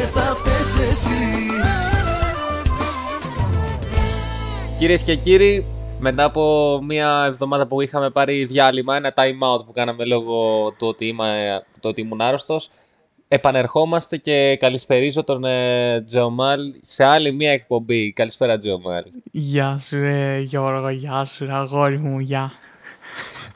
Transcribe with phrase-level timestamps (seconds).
[0.00, 1.08] και θα φταίς εσύ
[4.78, 5.64] Κυρίες και κύριοι,
[5.98, 10.86] μετά από μια εβδομάδα που είχαμε πάρει διάλειμμα, ένα time out που κάναμε λόγω του
[10.86, 12.70] ότι, είμαι, του ότι ήμουν άρρωστος,
[13.28, 18.12] επανερχόμαστε και καλησπερίζω τον ε, Τζομάλ σε άλλη μια εκπομπή.
[18.12, 19.04] Καλησπέρα Τζομάλ.
[19.30, 22.52] Γεια σου ρε Γιώργο, γεια σου ρε αγόρι μου, γεια.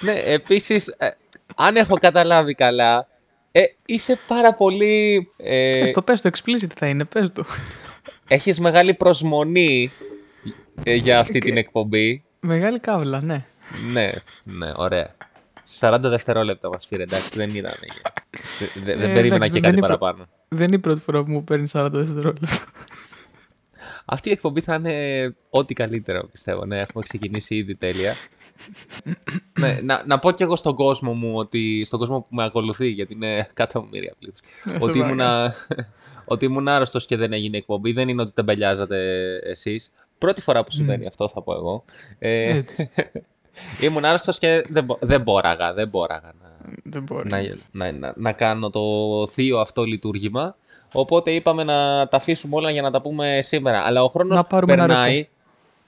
[0.00, 1.08] ναι, επίσης, ε,
[1.56, 3.08] αν έχω καταλάβει καλά,
[3.56, 5.28] ε, είσαι πάρα πολύ...
[5.36, 7.44] Ε, Πες το, πες το, explicit θα είναι, πες το.
[8.28, 9.90] έχεις μεγάλη προσμονή
[10.82, 12.24] ε, για αυτή την εκπομπή.
[12.40, 13.44] Μεγάλη κάβλα, ναι.
[13.92, 14.10] ναι,
[14.44, 15.16] ναι, ωραία.
[15.80, 17.72] 40 δευτερόλεπτα μας πήρε, εντάξει, δεν ήταν.
[18.74, 20.28] δεν δεν Ε, περίμενα εντάξει, και δεν κάτι είναι προ- παραπάνω.
[20.48, 22.48] Δεν είναι η πρώτη φορά που μου παίρνει 40 δευτερόλεπτα.
[24.04, 26.64] Αυτή η εκπομπή θα είναι ό,τι καλύτερο, πιστεύω.
[26.64, 28.14] Ναι, έχουμε ξεκινήσει ήδη τέλεια.
[29.58, 32.88] Ναι, να, να πω κι εγώ στον κόσμο μου, ότι, στον κόσμο που με ακολουθεί,
[32.88, 35.06] γιατί είναι εκατομμύρια πλήθος, Ε, σε ότι, παρακαλώ.
[35.06, 35.54] ήμουνα,
[36.34, 37.92] ότι ήμουν άρρωστος και δεν έγινε εκπομπή.
[37.92, 38.98] Δεν είναι ότι τεμπελιάζατε
[39.44, 39.92] εσείς.
[40.18, 41.84] Πρώτη φορά που συμβαίνει αυτό, θα πω εγώ.
[42.18, 42.90] Ε, Έτσι.
[43.84, 46.48] ήμουν άρρωστος και δεν, μπο- δεν μπόραγα, δεν μπόραγα να,
[46.84, 47.28] Δεν μπορεί.
[47.30, 47.40] να,
[47.72, 48.80] να, να, να κάνω το
[49.30, 50.56] θείο αυτό λειτουργήμα.
[50.92, 53.80] Οπότε είπαμε να τα αφήσουμε όλα για να τα πούμε σήμερα.
[53.80, 55.28] Αλλά ο χρόνος Να πάρουμε ένα περνάει.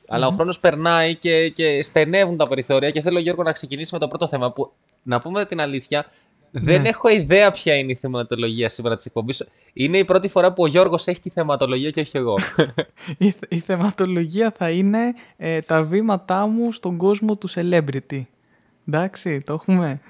[0.08, 3.98] Αλλά ο χρόνος περνάει και, και στενεύουν τα περιθώρια και θέλω Γιώργο να ξεκινήσει με
[3.98, 6.06] το πρώτο θέμα που να πούμε την αλήθεια
[6.50, 6.88] δεν Ναι.
[6.88, 9.44] έχω ιδέα ποια είναι η θεματολογία σήμερα της εκπομπής.
[9.72, 12.34] Είναι η πρώτη φορά που ο Γιώργος έχει τη θεματολογία και όχι εγώ.
[13.18, 18.22] Η, θε- η θεματολογία θα είναι ε, τα βήματά μου στον κόσμο του celebrity.
[18.88, 20.00] Εντάξει, το έχουμε;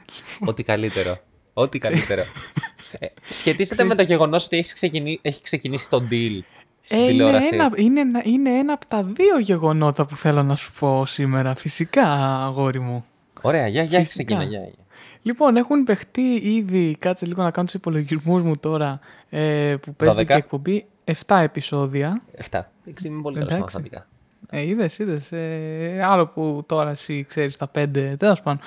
[0.41, 1.19] Ό,τι καλύτερο.
[1.53, 2.22] Ό,τι καλύτερο.
[2.98, 6.41] ε, σχετίζεται με το γεγονός ότι έχεις ξεκινήσει, έχει ξεκινήσει το deal
[6.86, 7.48] στην Ε, είναι, τηλεόραση.
[7.52, 11.54] ένα, είναι, ένα- είναι ένα από τα δύο γεγονότα που θέλω να σου πω σήμερα.
[11.54, 12.04] Φυσικά,
[12.44, 13.04] αγόρι μου.
[13.42, 14.24] Ωραία, για, για Φυσικά.
[14.24, 14.42] ξεκινά.
[14.42, 14.84] Για, για.
[15.22, 20.20] Λοιπόν, έχουν παιχτεί ήδη, κάτσε λίγο να κάνω τους υπολογισμούς μου τώρα, ε, που παίζεται
[20.22, 20.26] 12.
[20.26, 20.86] και εκπομπή,
[21.26, 22.22] 7 επεισόδια.
[22.50, 22.72] 7.
[22.84, 23.76] Εντάξει, είμαι πολύ καλός στα Εντάξει.
[23.76, 24.06] μαθηματικά.
[24.50, 25.32] Ε, είδες, είδες.
[25.32, 28.60] Ε, άλλο που τώρα εσύ ξέρεις τα 5, τέλος πάντων.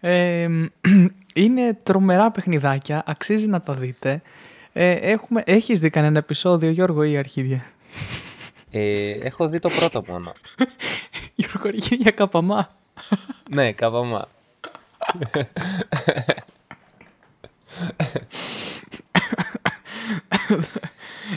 [0.00, 0.48] Ε,
[1.44, 4.22] είναι τρομερά παιχνιδάκια, αξίζει να τα δείτε.
[4.78, 7.64] Ε, έχουμε, έχεις δει κανένα επεισόδιο, Γιώργο, ή αρχίδια;
[8.70, 10.32] Ε, έχω δει το πρώτο μόνο.
[11.34, 12.70] Γιώργο, αρχίδια καπαμά.
[13.50, 14.28] ναι, καβαμά.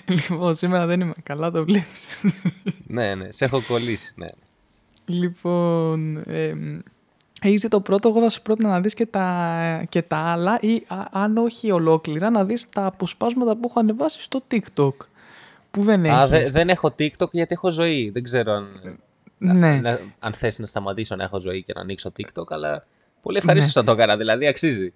[0.05, 2.07] λοιπόν, σήμερα δεν είμαι καλά, το βλέπεις.
[2.87, 4.13] ναι, ναι, σε έχω κολλήσει.
[4.15, 4.27] Ναι.
[5.05, 6.53] Λοιπόν, ε,
[7.41, 10.57] έχεις δει το πρώτο, εγώ θα σου πρότεινα να δεις και τα, και τα άλλα
[10.61, 14.93] ή α- αν όχι ολόκληρα να δεις τα αποσπάσματα που έχω ανεβάσει στο TikTok.
[15.71, 16.17] Που δεν έχεις.
[16.17, 18.09] Α, δε- δεν έχω TikTok γιατί έχω ζωή.
[18.09, 18.67] Δεν ξέρω αν,
[19.37, 19.79] ναι.
[19.79, 22.85] να- αν θες να σταματήσω να έχω ζωή και να ανοίξω TikTok, αλλά
[23.21, 24.17] πολύ ευχαρίστως να το έκανα.
[24.17, 24.93] Δηλαδή, αξίζει.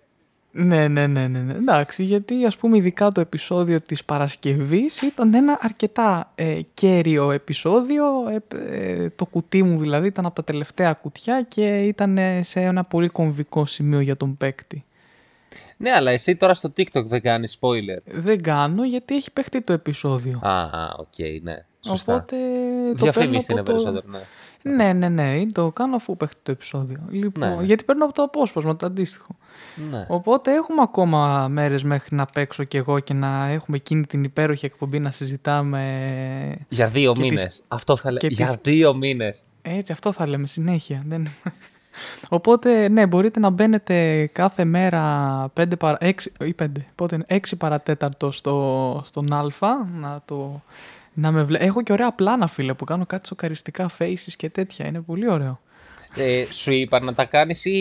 [0.55, 1.53] Ναι, ναι, ναι, ναι, ναι.
[1.53, 8.05] Εντάξει, γιατί ας πούμε ειδικά το επεισόδιο της Παρασκευής ήταν ένα αρκετά ε, κέριο επεισόδιο.
[8.29, 12.59] Ε, ε, το κουτί μου δηλαδή ήταν από τα τελευταία κουτιά και ήταν ε, σε
[12.59, 14.85] ένα πολύ κομβικό σημείο για τον παίκτη.
[15.77, 18.01] Ναι, αλλά εσύ τώρα στο TikTok δεν κάνεις spoiler.
[18.05, 20.39] Δεν κάνω γιατί έχει παιχτεί το επεισόδιο.
[20.43, 21.65] Α, α, οκ, ναι.
[21.79, 22.13] Σωστά.
[22.13, 22.35] Οπότε
[22.97, 23.71] το παίρνω Διαφήμιση από είναι το...
[23.71, 24.23] περισσότερο, ναι.
[24.63, 26.97] Ναι, ναι, ναι, το κάνω αφού παίχτει το επεισόδιο.
[27.11, 27.63] Λοιπόν, Ναι, ναι.
[27.63, 29.35] Γιατί παίρνω από το απόσπασμα, το αντίστοιχο.
[29.91, 30.05] ναι.
[30.09, 34.65] Οπότε έχουμε ακόμα μέρες μέχρι να παίξω κι εγώ και να έχουμε εκείνη την υπέροχη
[34.65, 36.55] εκπομπή να συζητάμε.
[36.69, 37.43] Για δύο και μήνες.
[37.43, 38.19] τις- Αυτό θα λέω.
[38.19, 39.45] και Για τις- δύο μήνες.
[39.61, 41.03] Έτσι, αυτό θα λέμε συνέχεια.
[41.07, 41.27] Δεν...
[42.29, 45.97] Οπότε, ναι, μπορείτε να μπαίνετε κάθε μέρα 5 παρα...
[46.01, 46.11] 6,
[46.45, 49.43] ή 5, πότε είναι, 6 παρατέταρτο στο, στον Α,
[49.99, 50.61] να το...
[51.13, 51.57] Να με βλέ...
[51.57, 54.85] Έχω και ωραία πλάνα, φίλε, που κάνω κάτι σοκαριστικά faces και τέτοια.
[54.87, 55.59] Είναι πολύ ωραίο.
[56.15, 57.71] Ε, σου είπα να τα κάνεις ή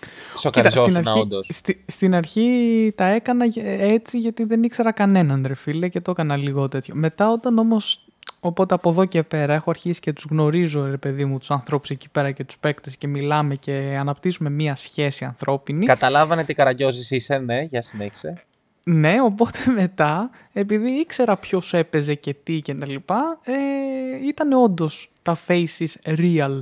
[0.00, 5.44] Κοίτα, σοκαριζόσουν αρχή, όντως; στη- στην αρχή τα έκανα γε- έτσι γιατί δεν ήξερα κανέναν
[5.46, 6.94] ρε φίλε και το έκανα λίγο τέτοιο.
[6.94, 8.04] Μετά όταν όμως,
[8.40, 11.90] οπότε από εδώ και πέρα έχω αρχίσει και τους γνωρίζω ρε παιδί μου τους ανθρώπους
[11.90, 15.84] εκεί πέρα και τους παίκτες και μιλάμε και αναπτύσσουμε μία σχέση ανθρώπινη.
[15.86, 18.42] Καταλάβανε τι καραγκιόζης είσαι, ναι, για συνέχισε.
[18.90, 25.10] Ναι, οπότε μετά, επειδή ήξερα ποιος έπαιζε και τι και τα λοιπά, ε, ήταν όντως
[25.22, 26.60] τα faces real.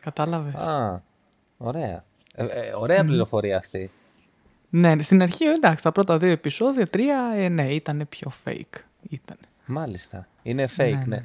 [0.00, 1.02] Κατάλαβες; Α,
[1.56, 2.04] ωραία.
[2.34, 3.90] Ε, ε, ωραία πληροφορία αυτή.
[4.70, 8.80] Ναι, στην αρχή εντάξει, τα πρώτα δύο επεισόδια, τρία, ε, ναι, ήταν πιο fake.
[9.10, 9.36] Ήταν.
[9.66, 10.28] Μάλιστα.
[10.42, 11.16] Είναι fake, ναι.
[11.16, 11.24] ναι.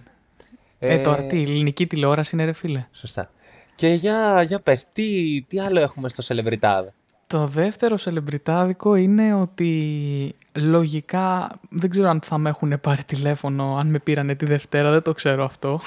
[0.80, 2.86] Ε, τώρα τι, η ελληνική τηλεόραση είναι ρε φίλε.
[2.91, 3.30] Σωστά.
[3.75, 6.83] Και για, για πες, τι, τι άλλο έχουμε στο Celebrity.
[7.27, 13.88] Το δεύτερο σελεμπριτάδικο είναι ότι λογικά δεν ξέρω αν θα με έχουν πάρει τηλέφωνο, αν
[13.88, 15.80] με πήρανε τη Δευτέρα, δεν το ξέρω αυτό.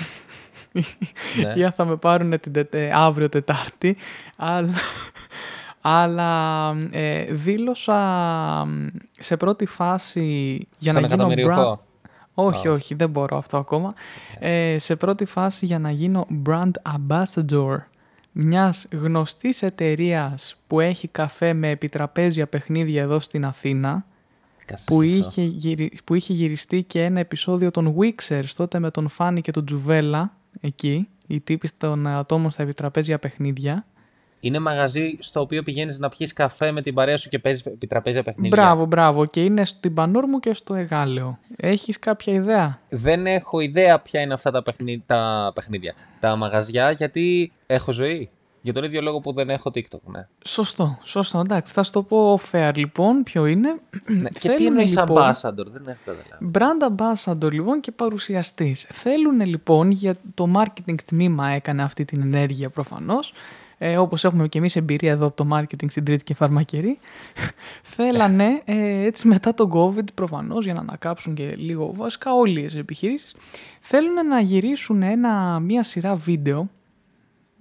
[1.43, 1.53] Ναι.
[1.55, 3.97] Ή αν θα με πάρουν την Τετε- αύριο Τετάρτη.
[4.37, 4.73] Αλλά,
[5.81, 7.99] Αλλά ε, δήλωσα
[9.19, 10.23] σε πρώτη φάση
[10.79, 11.31] για Στον να γίνω brand...
[11.31, 11.83] εκατομμυριούχο.
[12.35, 13.95] Όχι, όχι, δεν μπορώ αυτό ακόμα.
[14.39, 17.77] Ε, σε πρώτη φάση για να γίνω brand ambassador
[18.41, 24.07] μιας γνωστής εταιρείας που έχει καφέ με επιτραπέζια παιχνίδια εδώ στην Αθήνα
[24.67, 25.29] Κάτσε που σκεφτώ.
[25.29, 29.51] είχε, γυρι- που είχε γυριστεί και ένα επεισόδιο των Wixers τότε με τον Φάνη και
[29.51, 33.87] τον Τζουβέλα εκεί, οι τύποι των ατόμων στα επιτραπέζια παιχνίδια.
[34.41, 38.23] Είναι μαγαζί στο οποίο πηγαίνεις να πιεις καφέ με την παρέα σου και παίζεις επιτραπέζια
[38.23, 38.63] παιχνίδια.
[38.63, 39.25] Μπράβο, μπράβο.
[39.25, 41.39] Και είναι στην Πανόρμου και στο Εγάλεο.
[41.57, 45.03] Έχεις κάποια ιδέα; Δεν έχω ιδέα ποια είναι αυτά τα, παιχνί...
[45.07, 45.95] τα παιχνίδια.
[46.21, 48.31] Τα μαγαζιά γιατί έχω ζωή.
[48.61, 50.27] Για τον ίδιο λόγο που δεν έχω TikTok, ναι.
[50.47, 51.39] Σωστό, σωστό.
[51.39, 53.81] Εντάξει, θα σου το πω fair λοιπόν ποιο είναι.
[54.07, 54.29] ναι.
[54.29, 56.51] Και τι Θέλουνε, εννοείς λοιπόν, ambassador, δεν έχω καταλάβει.
[56.55, 58.87] Brand ambassador λοιπόν και παρουσιαστής.
[58.91, 63.33] Θέλουν λοιπόν, για το marketing τμήμα έκανε αυτή την ενέργεια προφανώς,
[63.79, 66.99] ε, όπως έχουμε και εμείς εμπειρία εδώ από το marketing στην Τρίτη και Φαρμακερή,
[67.95, 72.79] θέλανε ε, έτσι μετά τον COVID προφανώς για να ανακάψουν και λίγο βασικά όλες οι
[72.79, 73.35] επιχειρήσεις,
[73.81, 76.69] θέλουν να γυρίσουν ένα, μια σειρά βίντεο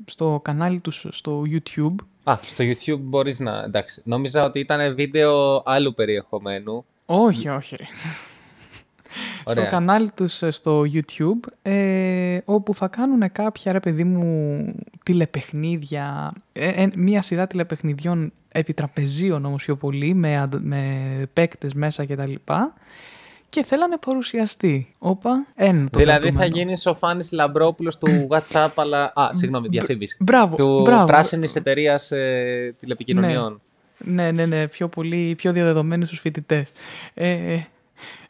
[0.06, 1.96] στο κανάλι τους στο YouTube
[2.30, 3.64] Α, στο YouTube μπορείς να...
[3.64, 6.86] Εντάξει, νόμιζα ότι ήταν βίντεο άλλου περιεχομένου.
[7.06, 7.86] όχι, όχι ρε.
[9.44, 9.64] Ωραία.
[9.64, 14.58] στο κανάλι τους ε, στο YouTube ε, όπου θα κάνουν κάποια ρε παιδί μου
[15.04, 20.92] τηλεπαιχνίδια ε, ε, μία σειρά τηλεπαιχνιδιών επιτραπεζίων όμως πιο πολύ με, αντα- με
[21.34, 22.74] παίκτες μέσα και τα λοιπά
[23.50, 24.94] και θέλανε παρουσιαστή.
[25.00, 26.56] Όπα, ένα το δηλαδή θα κρατούμενο.
[26.56, 29.12] γίνεις ο Φάνης Λαμπρόπουλος του WhatsApp, αλλά...
[29.16, 30.18] Α, συγγνώμη, διαφήμιση.
[30.20, 31.06] Μπράβο, Του μπράβο.
[31.06, 33.62] πράσινης εταιρείας ε, τηλεπικοινωνιών.
[33.98, 36.72] Ναι, ναι, ναι, πιο πολύ, πιο διαδεδομένοι στους φοιτητές.
[37.14, 37.58] Ε,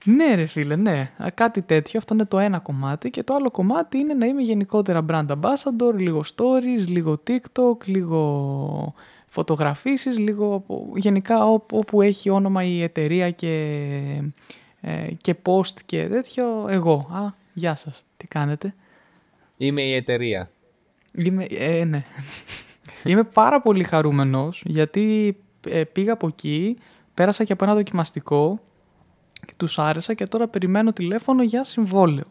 [0.05, 1.11] ναι ρε φίλε, ναι.
[1.17, 4.41] Α, Κάτι τέτοιο, αυτό είναι το ένα κομμάτι και το άλλο κομμάτι είναι να είμαι
[4.41, 8.93] γενικότερα brand ambassador, λίγο stories, λίγο TikTok, λίγο
[9.27, 13.51] φωτογραφίσεις, λίγο από- γενικά όπου, όπου έχει όνομα η εταιρεία και,
[14.81, 17.09] ε, και post και τέτοιο, εγώ.
[17.11, 18.73] Α, γεια σας, τι κάνετε;
[19.57, 20.49] Είμαι η εταιρεία.
[21.13, 22.03] Είμαι, ε, ναι.
[23.05, 25.37] Είμαι πάρα πολύ χαρούμενος γιατί
[25.69, 26.77] ε, πήγα από εκεί,
[27.13, 28.66] πέρασα και από ένα δοκιμαστικό και
[29.57, 32.24] τους άρεσα και τώρα περιμένω τηλέφωνο για συμβόλαιο.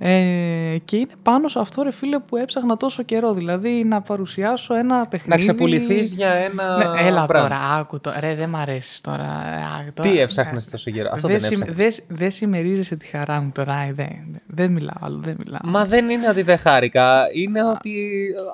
[0.00, 4.74] Ε, και είναι πάνω σε αυτό ρε φίλε που έψαχνα τόσο καιρό, δηλαδή να παρουσιάσω
[4.74, 5.28] ένα παιχνίδι...
[5.30, 7.34] Να ξεπουληθείς για ένα Ναι, έλα brand.
[7.34, 8.12] τώρα, άκου το.
[8.20, 9.24] Ρε, δεν μ' αρέσεις τώρα.
[9.24, 11.96] Α, τώρα Τι έψαχνες τόσο καιρό; Αυτό δεν δεν συμ- έψαχνες.
[12.06, 13.74] δεν- δεν συμμερίζεσαι τη χαρά μου τώρα.
[13.74, 15.60] ε, Δεν, δεν, δεν μιλάω άλλο, δεν μιλάω.
[15.64, 17.26] Μα δεν είναι ότι δεν χάρηκα.
[17.32, 18.08] Είναι ότι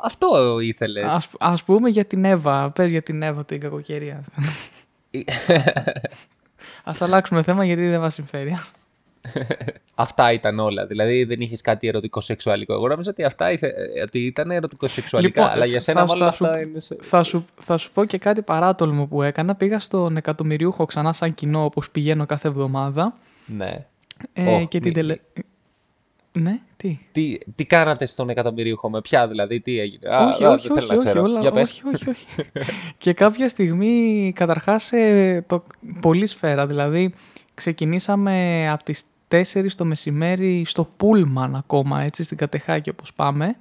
[0.04, 1.04] αυτό ήθελες.
[1.04, 2.70] Ας, ας πούμε για την Εύα.
[2.70, 4.24] Πες για την Εύα την κακοκαιρία.
[6.84, 8.54] ας αλλάξουμε θέμα γιατί δεν μας συμφέρει.
[9.94, 10.86] Αυτά ήταν όλα.
[10.86, 12.72] Δηλαδή δεν είχες κάτι ερωτικό σεξουαλικό.
[12.72, 13.66] Εγώ νόμιζα ότι αυτά ήθε...
[13.94, 15.40] ε, ότι ήταν ερωτικό σεξουαλικά.
[15.40, 16.80] Λοιπόν, αλλά για θα- σένα θα- όλα θα σου- αυτά είναι.
[16.80, 19.54] σε- θα, σου, θα σου πω και κάτι παράτολμο που έκανα.
[19.54, 23.16] Πήγα στον εκατομμυριούχο ξανά σαν κοινό όπως πηγαίνω κάθε εβδομάδα.
[23.46, 23.86] Ναι.
[24.32, 25.16] Ε, Οχ, και την μη- τελε...
[26.38, 30.50] Ναι, τι; Τι, τι κάνατε στον εκατομμυρίουχο, με ποια δηλαδή, τι έγινε; Α, όχι, α,
[30.50, 31.22] όχι, δεν θέλω όχι, να όχι, ξέρω.
[31.22, 31.70] όλα, Για πες.
[31.70, 32.26] όχι, όχι, όχι.
[32.98, 35.64] και κάποια στιγμή, καταρχάς, ε, το,
[36.00, 37.14] πολύ σφαίρα, δηλαδή
[37.54, 43.56] ξεκινήσαμε από τις 4 το μεσημέρι στο Πούλμαν ακόμα, έτσι, στην Κατεχάκη όπως πάμε.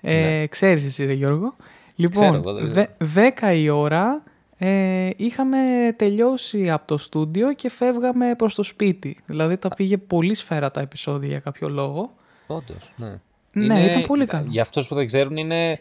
[0.00, 0.46] Ε, Ναι.
[0.46, 1.56] Ξέρεις εσύ, ρε Γιώργο.
[1.96, 4.22] Λοιπόν, Ξέρω εγώ, δεν δε, 10 η ώρα
[4.58, 5.58] ε, είχαμε
[5.96, 9.16] τελειώσει από το στούντιο και φεύγαμε προς το σπίτι.
[9.26, 12.14] Δηλαδή τα πήγε πολύ σφαίρα τα επεισόδια για κάποιο λόγο.
[12.46, 13.20] Όντως, ναι.
[13.52, 14.46] Ναι, ήταν πολύ καλό.
[14.48, 15.80] Για αυτούς που δεν ξέρουν, είναι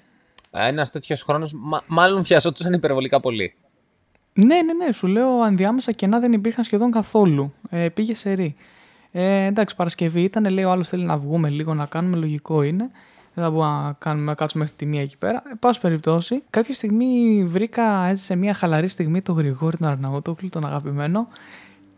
[0.51, 3.53] ένας τέτοιος χρόνος, μα- μάλλον βιαζόντουσαν υπερβολικά πολύ.
[4.33, 4.91] Ναι, ναι, ναι.
[4.91, 7.53] Σου λέω ενδιάμεσα κενά δεν υπήρχαν σχεδόν καθόλου.
[7.69, 8.55] Ε, πήγε σε ρί.
[9.11, 12.89] Ε, εντάξει, Παρασκευή ήταν, λέει ο άλλος θέλει να βγούμε λίγο να κάνουμε, λογικό είναι.
[13.35, 15.43] Δεν θα μπορούμε να, κάνουμε, να κάτσουμε μέχρι τη μία εκεί πέρα.
[15.51, 20.49] Ε, πάση περιπτώσει, κάποια στιγμή βρήκα έτσι σε μια χαλαρή στιγμή τον Γρηγόρη τον Αρναούτοκλου,
[20.49, 21.27] τον αγαπημένο.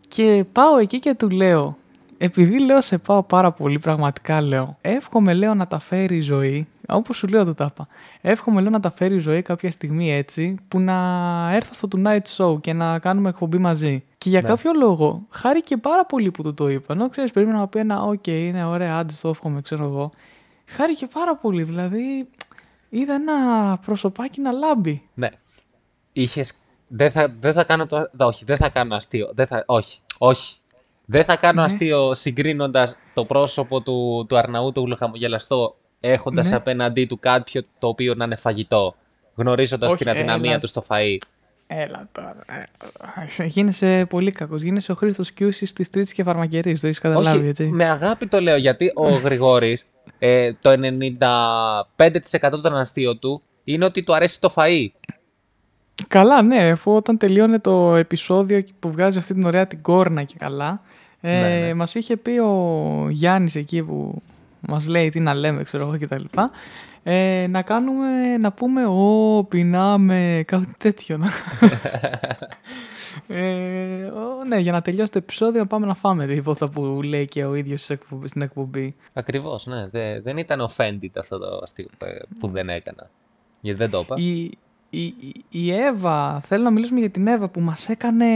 [0.08, 1.76] Και πάω εκεί και του λέω,
[2.18, 4.76] επειδή λέω σε πάω πάρα πολύ, πραγματικά λέω.
[4.80, 6.66] Εύχομαι, λέω, να τα φέρει η ζωή.
[6.88, 7.86] Όπως σου λέω, του τα 'πα.
[8.20, 10.94] Εύχομαι, λέω, να τα φέρει η ζωή κάποια στιγμή έτσι, που να
[11.52, 14.02] έρθω στο Tonight Show και να κάνουμε εκπομπή μαζί.
[14.18, 14.48] Και για Ναι.
[14.48, 16.92] κάποιο λόγο, χάρηκε πάρα πολύ που του το είπα.
[16.94, 20.10] Ενώ ξέρεις, περίμενα να πει ένα, οκ, είναι ωραία, άντε το εύχομαι, ξέρω εγώ.
[20.66, 21.62] Χάρηκε πάρα πολύ.
[21.62, 22.28] Δηλαδή,
[22.88, 25.02] είδα ένα προσωπάκι να λάμπει.
[25.14, 25.28] Ναι.
[26.12, 26.52] Είχες...
[26.88, 28.08] Δεν θα, δεν θα κάνω το...
[28.12, 29.30] δα- Όχι, δεν θα κάνω αστείο.
[29.34, 29.62] Δεν θα...
[29.66, 30.56] Όχι, όχι.
[31.04, 31.66] Δεν θα κάνω Ναι.
[31.66, 36.56] αστείο συγκρίνοντας το πρόσωπο του, του Αρναούτογλου χαμογελαστό έχοντας Ναι.
[36.56, 38.94] απέναντί του κάποιο το οποίο να είναι φαγητό.
[39.34, 40.58] Γνωρίζοντας Όχι, την αδυναμία έλα.
[40.60, 41.16] του στο φαΐ.
[41.66, 42.36] Έλα τώρα.
[43.38, 44.62] ε, Γίνεσαι πολύ κακός.
[44.62, 46.80] Γίνεσαι ο Χρήστος Κιούσης της Τρίτης και Φαρμακερής.
[46.80, 47.64] Το έχεις καταλάβει, Όχι, έτσι.
[47.66, 49.86] με αγάπη το λέω γιατί ο Γρηγόρης
[50.18, 50.70] ε, το
[51.96, 54.86] 95% των αστείων του είναι ότι του αρέσει το φαΐ.
[56.08, 60.34] Καλά, ναι, αφού όταν τελείωνε το επεισόδιο που βγάζει αυτή την ωραία την κόρνα και
[60.38, 60.80] καλά,
[61.20, 61.74] ε, Ναι, ναι.
[61.74, 64.22] μας είχε πει ο Γιάννης εκεί που
[64.60, 66.50] μας λέει τι να λέμε, ξέρω εγώ και τα λοιπά,
[67.02, 71.18] ε, να κάνουμε, να πούμε «Ω, πεινάμε», κάτι τέτοιο.
[73.28, 77.24] ε, ο, ναι, για να τελειώσει το επεισόδιο να πάμε να φάμε τίποτα που λέει
[77.24, 78.94] και ο ίδιος στις εκπομπ- στην εκπομπή.
[79.12, 79.88] Ακριβώς, ναι.
[79.88, 82.06] Δε- δεν ήταν offended αυτό το αστείο ε,
[82.38, 83.10] που δεν έκανα.
[83.60, 84.14] Γιατί δεν το είπα.
[84.18, 84.42] Η,
[84.90, 88.26] η, η- η Εύα, θέλω να μιλήσουμε για την Εύα που μας έκανε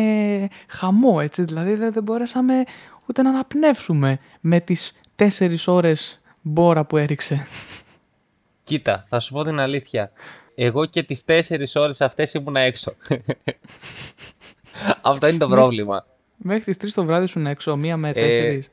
[0.69, 1.43] χαμό, έτσι.
[1.45, 2.65] Δηλαδή δεν, δεν μπορέσαμε
[3.07, 7.47] ούτε να αναπνεύσουμε με τις τέσσερις ώρες μπόρα που έριξε.
[8.65, 10.13] Κοίτα, θα σου πω την αλήθεια.
[10.55, 12.93] Εγώ και τις τέσσερις ώρες αυτές ήμουν έξω.
[15.03, 15.55] Αυτό είναι το Ναι.
[15.55, 16.07] πρόβλημα.
[16.37, 18.71] Μέχρι τις 3 το βράδυ σου έξω, μία με Ε, τέσσερις.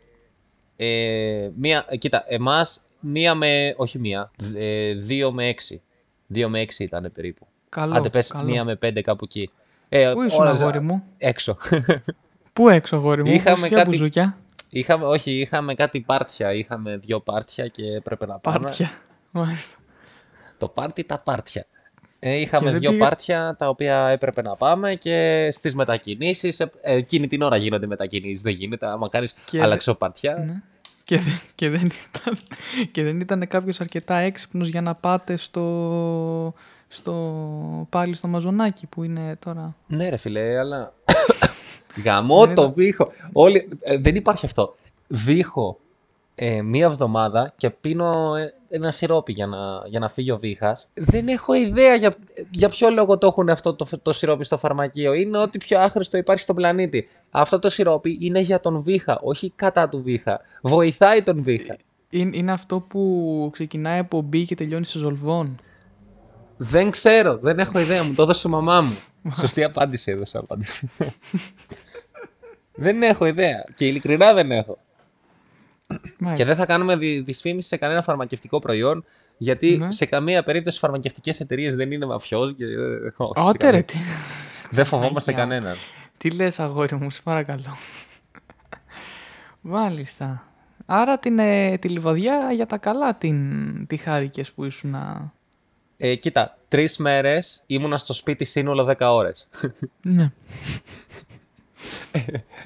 [0.76, 5.82] Ε, μία, ε, κοίτα, εμάς μία με, όχι μία, δ- ε, δύο με έξι.
[6.28, 7.48] Δύο με έξι ήταν περίπου.
[7.70, 8.46] Καλό, Άντε πες καλό.
[8.46, 9.52] μία με πέντε κάπου εκεί.
[9.90, 11.58] Ε, Πού ήσουν ώρες- αγόρι μου, Έξω.
[12.54, 14.38] πού έξω αγόρι μου, Είχαμε Είχαμε ποια κάτι- μπουζούκια,
[14.70, 16.54] είχαμε, όχι, είχαμε κάτι πάρτια.
[16.54, 18.60] Είχαμε δύο πάρτια και έπρεπε να πάμε.
[18.60, 18.92] πάρτια.
[19.32, 19.76] Μάλιστα.
[20.58, 21.66] Το πάρτι, τα πάρτια.
[22.20, 26.60] Ε, είχαμε Και δεν δύο πήγε- πάρτια τα οποία έπρεπε να πάμε και στις μετακινήσεις,
[26.60, 30.44] ε, ε, εκείνη την ώρα γίνονται μετακινήσεις, δεν γίνεται, άμα κάνεις Και- αλλαξοπαρτιά.
[30.48, 30.62] Ναι.
[31.04, 32.38] Και δεν, και, δεν ήταν,
[32.92, 36.54] και δεν ήταν κάποιος αρκετά έξυπνος για να πάτε στο,
[36.88, 37.14] στο,
[37.90, 39.76] πάλι στο μαζονάκι που είναι τώρα.
[39.88, 40.94] Ναι ρε φίλε, αλλά...
[42.04, 43.12] Γαμώ Δεν το ήταν- βήχο.
[43.34, 43.68] Όλοι...
[43.82, 44.76] ε, δεν υπάρχει αυτό.
[45.08, 45.80] Βήχω
[46.36, 50.90] ε, μία εβδομάδα και πίνω ε, ένα σιρόπι για να, για να φύγει ο βήχας.
[50.94, 52.14] Δεν έχω ιδέα για,
[52.52, 55.14] για ποιο λόγο το έχουν αυτό το, το σιρόπι στο φαρμακείο.
[55.14, 57.08] Είναι ό,τι πιο άχρηστο υπάρχει στον πλανήτη.
[57.30, 60.42] Αυτό το σιρόπι είναι για τον βήχα, όχι κατά του βήχα.
[60.62, 61.78] Βοηθάει τον βήχα.
[62.10, 65.56] Είναι, είναι αυτό που ξεκινάει από μπι και τελειώνει σε ζολβόν.
[66.58, 68.04] Δεν ξέρω, δεν έχω ιδέα.
[68.04, 68.98] Μου το έδωσε η μαμά μου.
[69.36, 70.40] Σωστή απάντηση έδωσα.
[70.40, 70.90] απάντηση.
[72.86, 73.64] δεν έχω ιδέα.
[73.76, 74.78] Και ειλικρινά δεν έχω.
[75.88, 76.46] Και Μάλιστα.
[76.46, 79.06] δεν θα κάνουμε δι- δυσφήμιση σε κανένα φαρμακευτικό προϊόν,
[79.38, 79.92] γιατί Ναι.
[79.92, 82.52] σε καμία περίπτωση φαρμακευτικές εταιρείες δεν είναι μαφιό.
[82.52, 82.64] Και...
[82.64, 82.70] ε,
[83.18, 83.98] όχι, σε Ότε καμία- ρε, τι,
[84.72, 85.44] Δεν φοβόμαστε Αγιά.
[85.44, 85.76] κανέναν.
[86.18, 87.78] τι λες αγόρι μου, σε παρακαλώ.
[89.62, 90.48] Μάλιστα.
[90.86, 95.34] Άρα την, ε, τη λιβαδιά για τα καλά την, τη χάρηκες που ήσουν να...
[95.98, 99.48] Ε, κοίτα, τρεις μέρες ήμουνα στο σπίτι σύνολο 10 ώρες.
[100.02, 100.32] Ναι.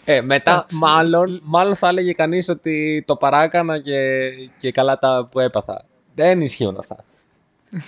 [0.06, 0.76] Ε, μετά, Εντάξει.
[0.76, 5.86] μάλλον, μάλλον θα έλεγε κανείς ότι το παράκανα και, και καλά τα που έπαθα.
[6.16, 6.96] Δεν ισχύουν αυτά.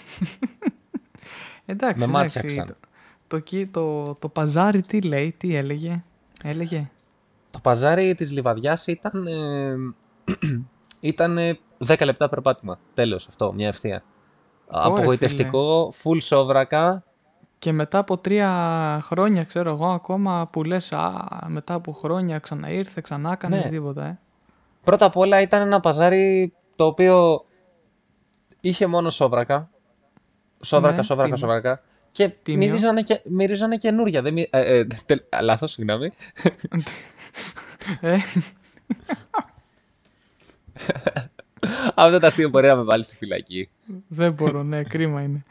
[1.66, 2.10] Εντάξει, Με εντάξει.
[2.10, 2.66] μάτιαξαν.
[2.66, 2.76] Το,
[3.28, 6.04] το, κι- το, το παζάρι τι λέει, τι έλεγε.
[6.44, 6.90] Έλεγε;
[7.52, 9.76] Το παζάρι της Λιβαδιάς ήταν, ε,
[11.10, 12.80] ήταν ε, 10 λεπτά περπάτημα.
[12.94, 14.04] Τέλος αυτό, μια ευθεία.
[14.68, 17.04] Απογοητευτικό, full σόβρακα.
[17.64, 23.02] Και μετά από τρία χρόνια, ξέρω εγώ, ακόμα που λες, α, μετά από χρόνια ξαναήρθε,
[23.02, 23.70] ξανά έκανε Ναι.
[23.70, 24.20] τίποτα, ε.
[24.84, 27.46] Πρώτα απ' όλα ήταν ένα παζάρι το οποίο
[28.62, 29.70] είχε μόνο σόβρακα.
[30.62, 31.48] Σόβρακα, Ναι, σόβρακα, τίμιο.
[31.48, 31.82] σόβρακα.
[32.12, 32.68] Και Τίμιο.
[32.68, 34.22] μυρίζανε, και μυρίζανε καινούρια.
[34.22, 36.12] Δεν, μυ- ε, ε, τελ- α, λάθος, συγγνώμη.
[38.02, 38.18] ε.
[41.96, 43.70] Αυτό το αστείο μπορεί να με βάλει στη φυλακή.
[44.08, 45.44] Δεν μπορώ, ναι, κρίμα είναι.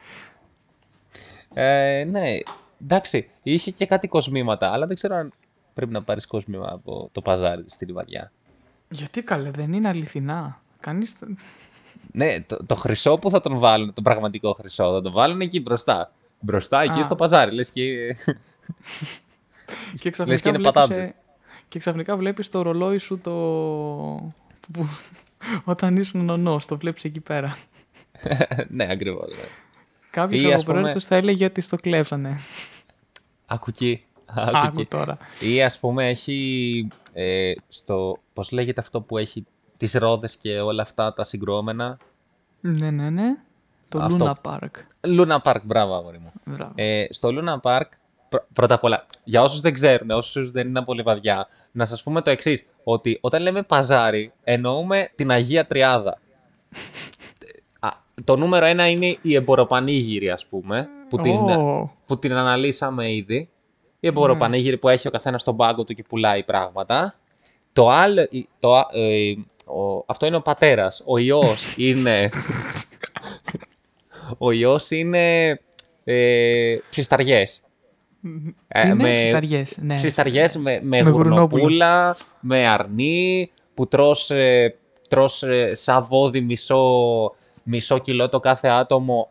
[1.55, 2.39] Ε, ναι,
[2.83, 5.33] εντάξει, είχε και κάτι κοσμήματα, αλλά δεν ξέρω αν
[5.75, 8.33] πρέπει να πάρεις κοσμήμα από το παζάρι στη Λιβαδιά.
[8.89, 10.61] Γιατί καλέ, δεν είναι αληθινά.
[10.81, 11.15] Κανείς...
[11.21, 11.39] δεν-
[12.13, 15.61] Ναι, το, το χρυσό που θα τον βάλουν, το πραγματικό χρυσό, θα τον βάλουν εκεί
[15.61, 16.13] μπροστά.
[16.41, 17.03] Μπροστά, εκεί Α.
[17.03, 18.15] στο παζάρι, λες και...
[19.93, 21.09] Και και ξαφνικά, είναι βλέπεις, πατάμπες.
[21.09, 21.15] ε,
[21.69, 23.31] και ξαφνικά βλέπεις το ρολόι σου το...
[24.73, 24.89] που...
[25.65, 27.57] όταν ήσουν νονός, το βλέπεις εκεί πέρα.
[28.69, 29.29] ναι, ακριβώς.
[29.37, 29.45] Ναι.
[30.13, 32.39] Κάποιος Ή, ας κακοπροαίρετος θα έλεγε ότι στο κλέψανε.
[33.47, 34.05] Άκου εκεί.
[34.27, 34.85] Άκου Άκου εκεί.
[34.87, 35.19] τώρα.
[35.41, 40.83] Ή ας πούμε έχει ε, στο, πώς λέγεται αυτό που έχει τις ρόδες και όλα
[40.83, 41.99] αυτά τα συγκρουόμενα;
[42.61, 43.37] Ναι, ναι, ναι.
[43.89, 44.35] Το Αυτό.
[44.43, 44.71] Luna Park.
[45.01, 46.33] Luna Park, μπράβο αγόρι μου.
[46.45, 46.73] Μπράβο.
[46.75, 47.87] Ε, στο Luna Park,
[48.29, 52.03] πρω- πρώτα απ' όλα, για όσους δεν ξέρουν, όσους δεν είναι από Λιβαδιά, να σας
[52.03, 56.19] πούμε το εξής, ότι όταν λέμε παζάρι, εννοούμε την Αγία Τριάδα.
[58.23, 63.11] Α, το νούμερο ένα είναι η εμποροπανήγυρη, ας πούμε, που την, Ω, που την αναλύσαμε
[63.15, 63.49] ήδη.
[64.01, 67.15] Η εμποροπανήγυρη που έχει ο καθένας στον πάγκο του και πουλάει πράγματα.
[67.73, 69.33] Το άλλο, η- το, α- ε,
[69.75, 71.03] ο- αυτό είναι ο πατέρας.
[71.07, 72.31] Ο ιός είναι...
[74.39, 75.61] ο ιός είναι
[76.05, 77.63] ε, ψισταριές.
[78.69, 79.95] τι είναι, ψισταριές, ναι.
[79.95, 84.77] Ψισταριές με, με, Με γουρνοπούλα, με αρνί, που τρως, ε,
[85.09, 89.31] τρως ε, σαν βόδι μισό, μισό κιλό το κάθε άτομο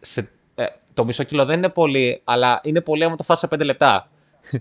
[0.00, 0.64] σε, ε,
[0.94, 4.08] το μισό κιλό δεν είναι πολύ, αλλά είναι πολύ άμα το φας σε 5 λεπτά.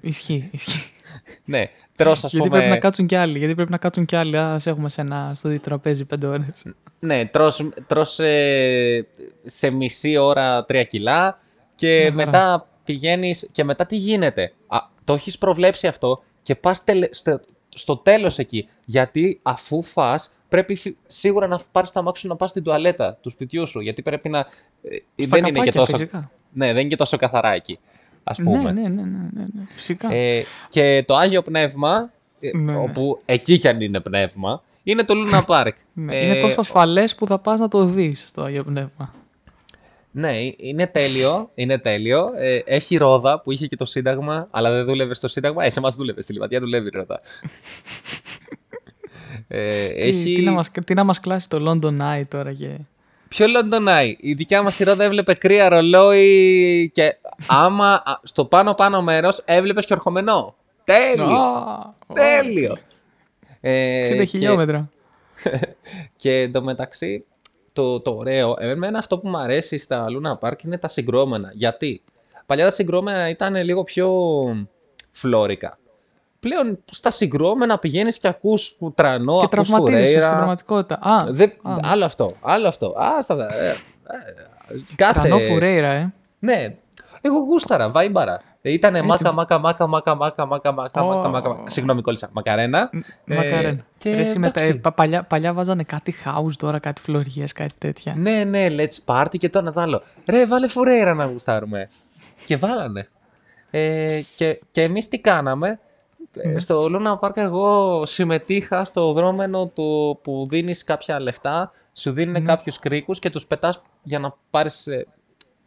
[0.01, 0.91] Ισχύει, ισχύει.
[1.45, 2.59] ναι, τρως ας Γιατί πούμε...
[2.59, 3.37] πρέπει να κάτσουν κι άλλοι.
[3.37, 4.37] Γιατί πρέπει να κάτσουν κι άλλοι.
[4.37, 6.65] Α έχουμε σε ένα, στο ίδιο τραπέζι πέντε ώρες.
[6.99, 9.07] Ναι, τρως, τρως ε,
[9.45, 11.39] σε μισή ώρα 3 κιλά
[11.75, 12.25] και Μια χαρά.
[12.25, 14.53] μετά πηγαίνεις και μετά τι γίνεται.
[14.67, 17.39] Α, το έχεις προβλέψει αυτό και πας τελε- στο,
[17.69, 18.67] στο τέλος εκεί.
[18.85, 23.17] Γιατί αφού φας πρέπει φυ- σίγουρα να πάρεις τα μάξι σου να πας στην τουαλέτα
[23.21, 23.79] του σπιτιού σου.
[23.79, 24.37] Γιατί πρέπει να...
[24.37, 25.97] ε, Στα δεν είναι και καπάκια, τόσο...
[25.97, 26.31] φυσικά.
[26.53, 27.79] Ναι, δεν είναι και τόσο καθαρά εκεί.
[28.23, 28.57] Ας πούμε.
[28.57, 29.63] Ναι, ναι, ναι, ναι, ναι, ναι.
[29.75, 30.13] Φυσικά.
[30.13, 32.77] Ε, και το Άγιο Πνεύμα, ε, Ναι, ναι.
[32.77, 35.71] όπου εκεί κι αν είναι πνεύμα, είναι το Luna Park.
[35.93, 39.13] Ναι, Ε, είναι τόσο ασφαλές που θα πας να το δεις το Άγιο Πνεύμα.
[40.11, 41.49] Ναι, είναι τέλειο.
[41.55, 42.31] Είναι τέλειο.
[42.35, 45.65] Ε, έχει ρόδα που είχε και το Σύνταγμα, αλλά δεν δούλευε στο Σύνταγμα.
[45.65, 46.21] Ε, σε εμάς δούλευε.
[46.21, 47.21] Στη Λιβαδιά δουλεύει η ρόδα.
[49.47, 50.35] ε, Τι, έχει...
[50.35, 52.69] τι, να μας, τι να μας κλάσει το London Eye τώρα και...
[53.27, 58.45] Ποιο London Eye; Η δικιά μας η ρόδα έβλεπε κρύα ρολόι και άμα α, στο
[58.45, 60.55] πάνω-πάνω μέρος έβλεπες και ορχομενό.
[60.83, 61.35] Τέλειο.
[61.35, 62.77] Α, Τέλειο.
[63.61, 64.89] Ε, 60 και- χιλιόμετρα.
[66.15, 67.25] Και εντωμεταξύ,
[67.79, 71.51] το, το ωραίο, εμένα αυτό που μου αρέσει στα Luna Park είναι τα συγκρόμενα.
[71.53, 72.01] Γιατί;
[72.45, 74.09] Παλιά τα συγκρόμενα ήταν λίγο πιο
[75.11, 75.77] φλόρικα.
[76.39, 80.35] Πλέον στα συγκρόμενα πηγαίνεις και ακούς τρανό, και ακούς τραυματίζεσαι στην φουρέιρα.
[80.35, 80.99] πραγματικότητα.
[81.01, 82.87] Α, Δεν- α, άλλο αυτό, άλλο αυτό.
[82.97, 83.75] Α, στα, ε, ε,
[84.95, 85.13] κάθε...
[85.19, 86.13] τρανό φουρέιρα, ε.
[86.39, 86.75] Ναι,
[87.21, 88.41] εγώ γούσταρα, βάιμπαρα.
[88.61, 91.07] Ήτανε μάκα, μάκα, μάκα, μάκα, μάκα, μάκα, μάκα, Ω.
[91.07, 91.63] μάκα, μάκα.
[91.63, 92.29] Συγγνώμη, κόλλησα.
[92.31, 92.89] Μακαρένα.
[93.25, 93.85] Ε, Μακαρένα.
[93.97, 94.81] και Ρε, εσύ μετά, ε, εντάξει.
[94.81, 98.13] πα- παλιά, παλιά βάζανε κάτι house τώρα, κάτι φλωριές, κάτι τέτοια.
[98.17, 100.01] Ναι, ναι, let's party και το ένα το άλλο.
[100.29, 101.89] Ρε, βάλε φουρέιρα να γουστάρουμε.
[102.45, 103.07] Και βάλανε.
[103.71, 105.79] Ε, και, και εμείς τι κάναμε.
[106.33, 112.43] Ε, Στο Luna Park εγώ συμμετείχα στο δρόμενο του που δίνεις κάποια λεφτά, σου δίνουν
[112.43, 114.87] κάποιους κρίκους και τους πετάς για να πάρεις...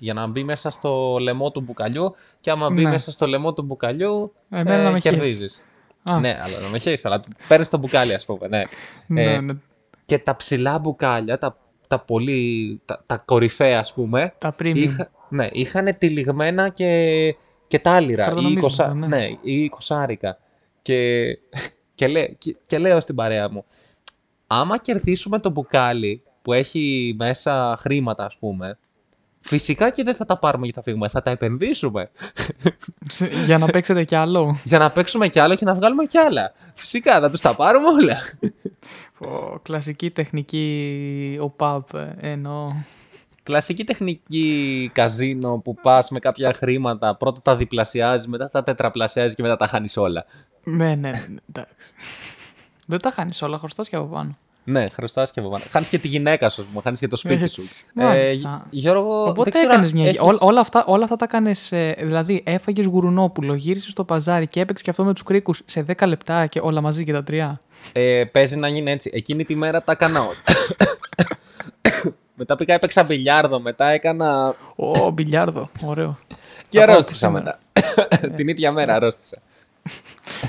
[0.03, 2.91] ε, για να μπει μέσα στο λαιμό του μπουκαλιού και άμα μπει Ναι.
[2.91, 5.19] μέσα στο λαιμό του μπουκαλιού Εμένα να με χέσεις.
[5.19, 5.63] κερδίζεις.
[6.11, 6.19] Α.
[6.21, 8.63] Ναι, αλλά να με χέσεις, αλλά παίρνεις το μπουκάλι ας πούμε, ναι.
[9.07, 9.53] Ναι, Ε, ναι,
[10.07, 11.57] και τα ψηλά μπουκάλια, τα,
[11.89, 14.73] τα πολύ, τα, τα κορυφαία ας πούμε, τα premium.
[14.77, 17.35] είχα, ναι, είχαν τυλιγμένα και,
[17.67, 19.07] και τάλιρα ή, Χαρτονομίσματα, κοσα, ναι.
[19.07, 20.39] ναι, ή κοσάρικα.
[20.83, 21.23] Και,
[21.95, 23.65] και, λέ, και, και λέω στην παρέα μου,
[24.47, 28.79] άμα κερδίσουμε το μπουκάλι που έχει μέσα χρήματα ας πούμε,
[29.45, 32.11] φυσικά και δεν θα τα πάρουμε και θα φύγουμε, θα τα επενδύσουμε
[33.09, 34.59] Σε- Για να παίξετε κι άλλο.
[34.65, 36.53] για να παίξουμε κι άλλο και να βγάλουμε κι άλλα.
[36.75, 38.17] Φυσικά, θα τους τα πάρουμε όλα.
[39.19, 42.67] Ω, κλασική τεχνική ΟΠΑΠ, ε, εννοώ.
[43.43, 49.43] Κλασική τεχνική καζίνο που πας με κάποια χρήματα, πρώτα τα διπλασιάζεις, μετά τα τετραπλασιάζεις και
[49.43, 50.25] μετά τα χάνεις όλα.
[50.65, 51.93] Ναι, ναι, ναι, ναι, εντάξει.
[52.87, 54.39] Δεν τα χάνεις όλα, χρωστάς και από πάνω.
[54.65, 55.65] Ναι, χρωστάς και από πάνω.
[55.71, 57.61] Χάνεις και τη γυναίκα σου, ας πούμε, χάνεις και το σπίτι Έτσι.
[57.67, 57.85] σου.
[57.95, 58.67] Μάλιστα.
[58.71, 60.09] Γιώργο, Οπότε δεν ξέρω έκανες αν μια...
[60.09, 64.47] έχεις- Ό, όλα, αυτά, όλα αυτά τα έκανες, ε, δηλαδή έφαγες γουρουνόπουλο, γύρισες στο παζάρι
[64.47, 67.23] και έπαιξες και αυτό με τους κρίκους σε 10 λεπτά και όλα μαζί και τα
[67.23, 67.61] τρία.
[67.93, 69.11] Ε, παίζει να γίνει έτσι.
[69.15, 70.37] Εκείνη τη μέρα τα έκανα όλα.
[72.35, 74.55] μετά πήγα έπαιξα μπιλιάρδο, μετά έκανα...
[74.77, 76.19] Ω, μπιλιάρδο, ωραίο.
[76.69, 77.59] και Θα πάω αρρώστησα σήμερα.
[77.75, 78.09] μετά.
[78.37, 79.37] Την ίδια μέρα αρρώστησα.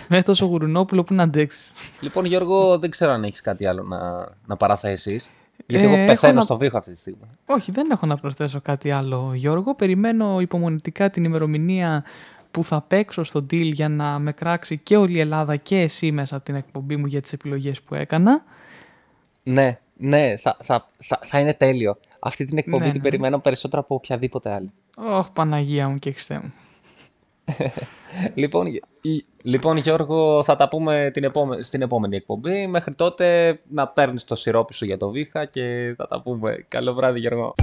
[0.10, 1.72] Με τόσο γουρουνόπουλο που να αντέξεις.
[2.00, 5.30] Λοιπόν, Γιώργο, δεν ξέρω αν έχεις κάτι άλλο να, να παραθέσεις.
[5.66, 7.28] Γιατί Ε, εγώ έχω πεθαίνω να- στο βήχο αυτή τη στιγμή.
[7.46, 9.76] Όχι, δεν έχω να προσθέσω κάτι άλλο, Γιώργο.
[9.76, 12.04] Περιμένω υπομονητικά την ημερομηνία
[12.52, 16.12] που θα παίξω στο deal για να με κράξει και όλη η Ελλάδα και εσύ
[16.12, 18.44] μέσα από την εκπομπή μου για τις επιλογές που έκανα.
[19.44, 21.98] Ναι, ναι, θα, θα, θα, θα είναι τέλειο.
[22.20, 23.10] Αυτή την εκπομπή Ναι, την ναι.
[23.10, 24.72] περιμένω περισσότερο από οποιαδήποτε άλλη.
[24.98, 26.54] Ωχ, Παναγία μου και Χριστέ μου.
[28.34, 28.93] Λοιπόν, Γε- η-
[29.42, 32.68] λοιπόν, Γιώργο, θα τα πούμε την επόμε- στην επόμενη εκπομπή.
[32.68, 36.66] Μέχρι τότε να παίρνεις το σιρόπι σου για το βήχα και θα τα πούμε.
[36.68, 37.54] Καλό βράδυ, Γιώργο.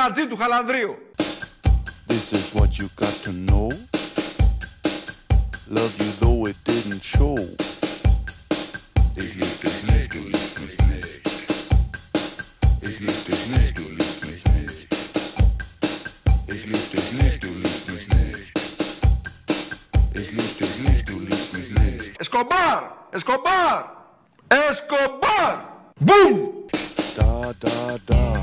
[0.00, 0.96] Πάλιο σουβλάτζι του Χαλανδρίου.
[2.08, 3.68] This is what you got to know.
[5.76, 7.36] Love you though it didn't show.
[9.22, 11.22] Ich lieb dich nicht, du liebst mich nicht.
[12.88, 14.80] Ich lieb dich nicht, du liebst mich nicht.
[16.54, 18.48] Ich lieb dich nicht, du liebst mich nicht.
[20.20, 22.20] Ich lieb dich nicht, du liebst mich nicht.
[22.22, 22.78] Εσκομπάρ!
[23.16, 23.74] Εσκομπάρ!
[24.68, 25.52] Εσκομπάρ!
[26.06, 26.34] Μπουμ!
[27.16, 27.76] Da, da,
[28.08, 28.39] da.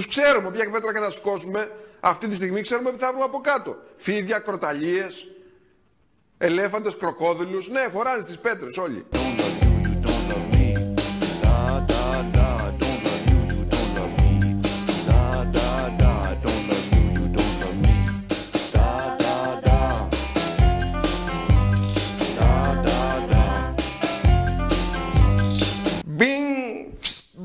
[0.00, 3.40] Τους ξέρουμε, όποια πέτρα και να σκόσουμε, αυτή τη στιγμή ξέρουμε ότι θα βρούμε από
[3.40, 3.76] κάτω.
[3.96, 5.26] Φίδια, κροταλίες,
[6.38, 7.68] ελέφαντες, κροκόδιλους.
[7.68, 9.06] Ναι, φοράνε τις πέτρες όλοι.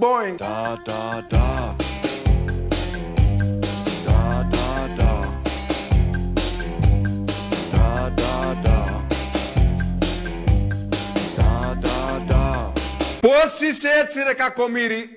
[0.08, 1.05] Don't love you,
[13.26, 15.10] Πώς είσαι έτσι ρε κακομύρι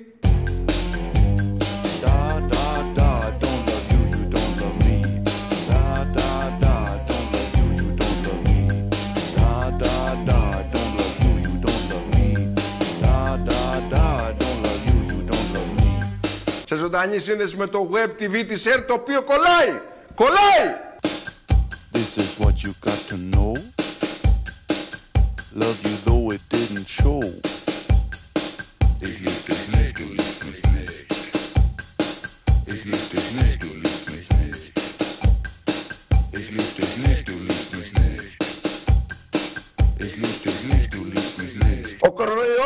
[16.64, 19.80] Σε ζωντανή είναις με το web TV της το οποίο κολλάει!
[20.14, 20.74] Κολλάει!
[21.92, 23.68] This is what you got to know.
[26.86, 27.47] Show.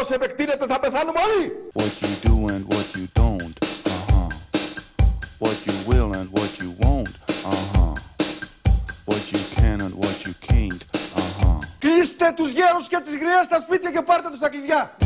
[0.02, 1.52] Κορονοϊός επεκτείνεται, θα πεθάνουμε όλοι.
[1.72, 3.56] What you do and what you don't.
[3.86, 4.28] Uh huh.
[5.44, 7.14] What you will and what you won't.
[7.50, 7.94] Uh huh.
[9.08, 10.82] What you can and what you can't.
[11.14, 11.58] Uh huh.
[11.78, 14.96] Κλείστε τους γέρους και τις γριές στα σπίτια και πάρτε τους τα κλειδιά.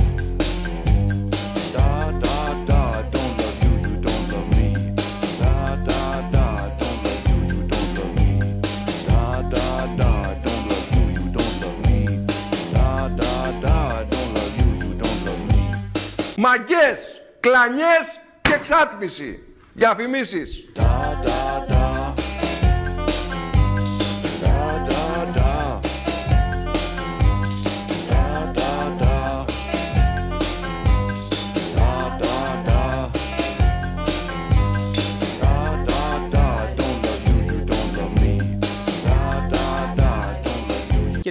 [16.47, 19.43] Μαγκές, κλανιές και εξάτμιση.
[19.73, 20.65] Διαφημίσεις.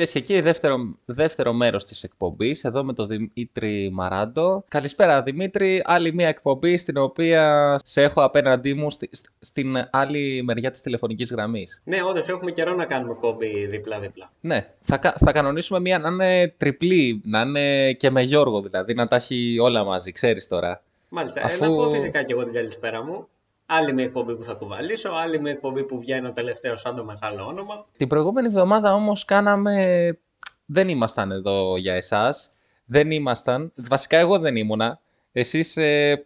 [0.06, 3.90] Love you, you Κυρίε και κύριοι, δεύτερο, δεύτερο μέρος της εκπομπής, εδώ με τον Δημήτρη
[3.94, 4.64] Μαράντο.
[4.68, 5.82] Καλησπέρα, Δημήτρη.
[5.86, 10.82] Άλλη μια εκπομπή στην οποία σε έχω απέναντί μου στη- στη- στην άλλη μεριά της
[10.82, 11.82] τηλεφωνικής γραμμής.
[11.84, 14.32] Ναι, όντως έχουμε καιρό να κάνουμε κόμπι δίπλα-δίπλα.
[14.42, 18.94] Ναι, θα, κα- θα κανονίσουμε μια να είναι τριπλή, να είναι και με Γιώργο δηλαδή,
[18.94, 20.82] να τα έχει όλα μαζί, ξέρεις τώρα.
[21.10, 21.42] Μάλιστα.
[21.44, 23.28] Αφού- Ε, να πω φυσικά και εγώ την καλησπέρα μου.
[23.66, 27.04] Άλλη μια εκπομπή που θα κουβαλήσω, άλλη μια εκπομπή που βγαίνει ο τελευταίος σαν το
[27.04, 27.86] μεγάλο όνομα.
[27.98, 30.18] Την προηγούμενη εβδομάδα όμως κάναμε...
[30.66, 32.54] Δεν ήμασταν εδώ για εσάς.
[32.86, 33.72] Δεν ήμασταν.
[33.76, 35.00] Βασικά εγώ δεν ήμουνα.
[35.32, 36.26] Εσείς ε,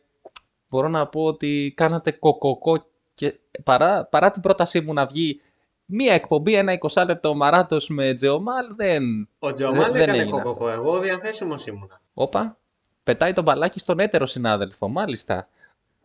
[0.69, 5.41] μπορώ να πω ότι κάνατε κοκοκό και παρά, παρά την πρότασή μου να βγει
[5.85, 9.29] μία εκπομπή, ένα 20 λεπτό μαράτος με Τζεωμάλ, δεν...
[9.39, 10.69] Ο Τζεωμάλ δεν έκανε έγινε κοκοκό.
[10.69, 12.01] Εγώ διαθέσιμος ήμουνα.
[12.13, 12.57] Όπα,
[13.03, 15.47] πετάει τον μπαλάκι στον έτερο συνάδελφο, μάλιστα.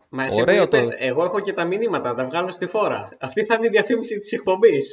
[0.08, 2.66] Μα εσύ Ωραίο μου είπες, το- εγώ έχω και τα μηνύματα, θα τα βγάλω στη
[2.66, 3.08] φόρα.
[3.20, 4.92] Αυτή θα είναι η διαφήμιση της εκπομπής.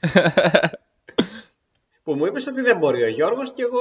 [2.04, 3.80] που μου είπες ότι δεν μπορεί ο Γιώργος και εγώ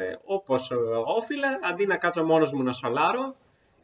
[0.00, 0.74] ε, όπως ε,
[1.16, 3.36] όφιλα, αντί να κάτσω μόνος μου να σολάρω,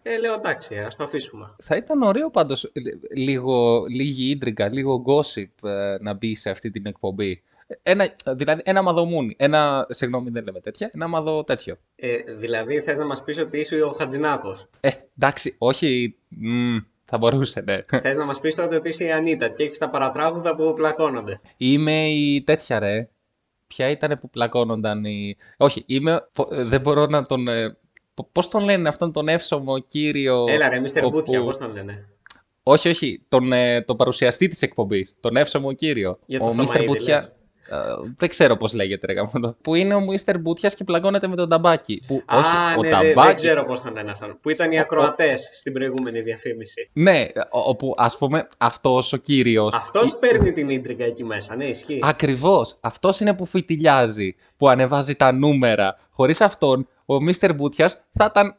[0.02, 1.54] ε, λέω εντάξει, ας το αφήσουμε.
[1.62, 2.70] Θα ήταν ωραίο πάντως ε,
[3.16, 7.42] λίγο, λίγη ίντριγκα, λίγο gossip ε, να μπει σε αυτή την εκπομπή.
[7.82, 11.76] Ένα, δηλαδή ένα μαδομούνι, ένα, συγγνώμη δεν λέμε τέτοια, ένα μαδο τέτοιο.
[11.96, 17.18] Ε, δηλαδή θες να μας πεις ότι είσαι ο Χατζηνάκος; Ε, εντάξει, όχι, μ, θα
[17.18, 17.78] μπορούσε, ναι.
[18.00, 21.40] θες να μας πεις τότε ότι είσαι η Ανίτα και έχεις τα παρατράγουδα που πλακώνονται;
[21.56, 23.08] Είμαι η τέτοια ρε.
[23.66, 25.36] Ποια ήταν που πλακώνονταν οι...
[25.56, 26.28] Όχι, είμαι...
[26.32, 27.48] πο- ε, Δεν μπορώ να τον...
[27.48, 27.76] ε,
[28.14, 30.44] πο- Πώς τον λένε αυτόν τον εύσωμο κύριο...
[30.48, 30.96] Έλα ρε, Mr.
[31.02, 32.08] όπου- Μπούτια, πώς τον λένε;
[32.62, 36.18] Όχι, όχι, τον, ε, τον παρουσιαστή της εκπομπής, τον εύσωμο κύριο.
[36.26, 36.64] Για το ο Mr.
[36.64, 37.16] Θωμαίδη, Μπουτιά...
[37.16, 37.24] λες.
[37.24, 37.32] ε,
[38.16, 39.56] δεν ξέρω πώς λέγεται ρε γαμώτο.
[39.62, 40.34] Που είναι ο Mr.
[40.40, 42.02] Μπουτιάς και πλακώνεται με τον ταμπάκι.
[42.06, 43.46] Που, Α, όχι, ο ναι, δε- δεν ταμπάκης...
[43.46, 44.38] ξέρω πώς τον λένε αυτόν.
[44.40, 46.90] Που ήταν οι ακροατές στην προηγούμενη διαφήμιση.
[46.92, 49.74] Ναι, ο- όπου ας πούμε αυτός ο κύριος...
[49.74, 51.98] Αυτός παίρνει την ίντρικα εκεί μέσα, ναι, ισχύει.
[52.02, 52.76] Ακριβώς.
[52.80, 55.96] Αυτός είναι που φιτιλιάζει, που ανεβάζει τα νούμερα.
[56.10, 58.56] Χωρίς αυτόν, ο Μίστερ Μπούτιας θα ήταν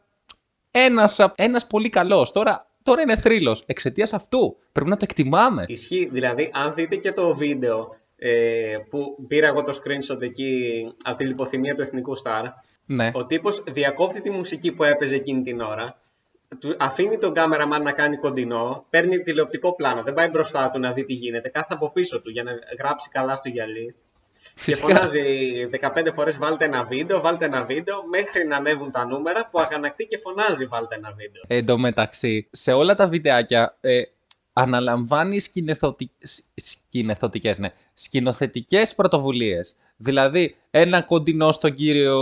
[0.70, 2.32] ένας, α- ένας πολύ καλός.
[2.32, 3.62] Τώρα, τώρα είναι θρύλος.
[3.66, 4.56] Εξαιτίας αυτού.
[4.72, 5.64] Πρέπει να το εκτιμάμε.
[5.68, 11.16] Ισχύει, δηλαδή, αν δείτε και το βίντεο ε, που πήρα εγώ το screenshot εκεί από
[11.16, 12.44] τη λιποθυμία του Εθνικού Σταρ,
[12.86, 13.10] Ναι.
[13.14, 15.98] ο τύπος διακόπτει τη μουσική που έπαιζε εκείνη την ώρα,
[16.58, 20.92] του αφήνει τον κάμεραμαν να κάνει κοντινό, παίρνει τηλεοπτικό πλάνο, δεν πάει μπροστά του να
[20.92, 23.94] δει τι γίνεται, κάθεται από πίσω του για να γράψει καλά στο γυαλί
[24.56, 24.86] Φυσικά.
[24.86, 25.22] Και φωνάζει
[25.80, 30.04] 15 φορές βάλτε ένα βίντεο, βάλτε ένα βίντεο, μέχρι να ανέβουν τα νούμερα που αγανακτεί
[30.06, 31.42] και φωνάζει βάλτε ένα βίντεο.
[31.46, 34.02] Εν τω μεταξύ, σε όλα τα βιντεάκια ε,
[34.54, 36.10] αναλαμβάνεις σκηνεθωτι...
[36.22, 39.76] σ- σκηνεθωτικές, ναι, σκηνοθετικές πρωτοβουλίες.
[39.96, 42.18] Δηλαδή, ένα κοντινό στον κύριο,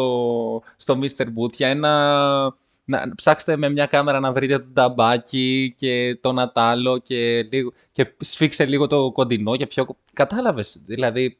[0.76, 1.26] στο Mr.
[1.32, 2.60] Μπούτια, ένα...
[2.84, 8.14] Να ψάξτε με μια κάμερα να βρείτε τον ταμπάκι και τον ατάλο και, λίγο, και
[8.18, 9.86] σφίξε λίγο το κοντινό και πιο...
[10.12, 11.38] Κατάλαβες, δηλαδή...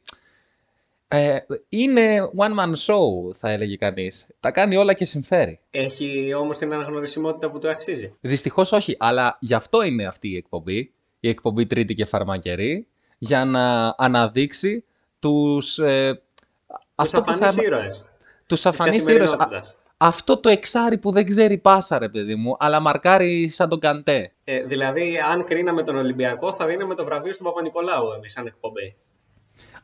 [1.15, 4.27] Ε, είναι one man show, θα έλεγε κανείς.
[4.39, 5.59] Τα κάνει όλα και συμφέρει.
[5.71, 8.13] Έχει όμως την αναγνωρισιμότητα που του αξίζει.
[8.21, 13.45] Δυστυχώς όχι, αλλά γι' αυτό είναι αυτή η εκπομπή, η εκπομπή Τρίτη και Φαρμακερή, για
[13.45, 14.83] να αναδείξει
[15.19, 16.21] τους, ε,
[16.67, 18.03] Τους αυτό που θα, αφανείς ήρωες.
[18.47, 19.31] τους της αφανείς ήρωες.
[19.31, 19.75] Α, καθημερινότητας.
[19.97, 24.31] Αυτό το εξάρι που δεν ξέρει πάσα ρε παιδί μου, αλλά μαρκάρει σαν τον Καντέ.
[24.43, 28.95] Ε, δηλαδή, αν κρίναμε τον Ολυμπιακό, θα δίναμε το βραβείο στον Παπα-Νικολάου εμείς σαν εκπομπή.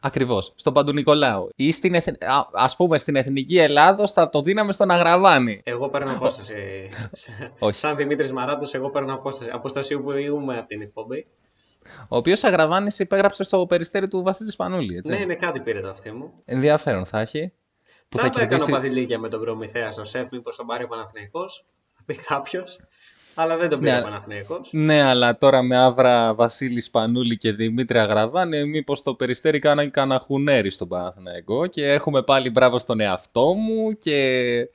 [0.01, 1.49] Ακριβώς, στον Παντου-Νικολάου.
[1.55, 5.61] Ή στην, εθ- α, ας πούμε στην Εθνική Ελλάδος θα το δίναμε στον Αγραβάνη.
[5.63, 6.89] Εγώ παίρνω απόσταση.
[7.59, 7.77] Όχι.
[7.77, 9.49] Σαν Δημήτρης Μαράτος, εγώ παίρνω απόσταση.
[9.53, 11.27] Αποστασιοποιούμε από την εκπομπή.
[12.07, 15.11] Ο οποίος Αγραβάνης υπέγραψε στο περιστέρι του Βασίλη Σπανούλη, έτσι.
[15.11, 16.33] Ναι, ναι, κάτι πήρε το αυτή μου.
[16.45, 17.53] Ενδιαφέρον θα έχει.
[18.09, 18.71] Που θα θα το έκανα κερδίσει...
[18.71, 21.65] παδιλίκια με τον Προμηθέας στο ΣΕΠ, μήπως τον πάρει ο Παναθηναϊκός.
[21.95, 22.79] Θα πει κάποιος.
[23.35, 23.99] Αλλά δεν τον πήρε Ναι.
[23.99, 24.69] ο Παναθηναϊκός.
[24.71, 30.19] Ναι, αλλά τώρα με άβρα Βασίλης Σπανούλη και Δημήτρη Αγραβάνη, μήπως το περιστέρι κάνανε κανένα
[30.19, 34.69] χουνέρι στον Παναθηναϊκό και έχουμε πάλι μπράβο στον εαυτό μου και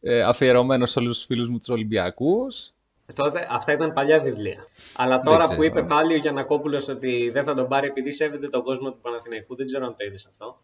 [0.00, 2.72] ε, αφιερωμένος σε όλους τους φίλους μου τους Ολυμπιακούς.
[3.14, 4.66] Τότε, αυτά ήταν παλιά βιβλία.
[4.96, 5.56] Αλλά τώρα ξέρω.
[5.56, 8.98] που είπε πάλι ο Γιανακόπουλος ότι δεν θα τον πάρει επειδή σέβεται τον κόσμο του
[9.02, 10.60] Παναθηναϊκού, δεν ξέρω αν το είδες αυτό.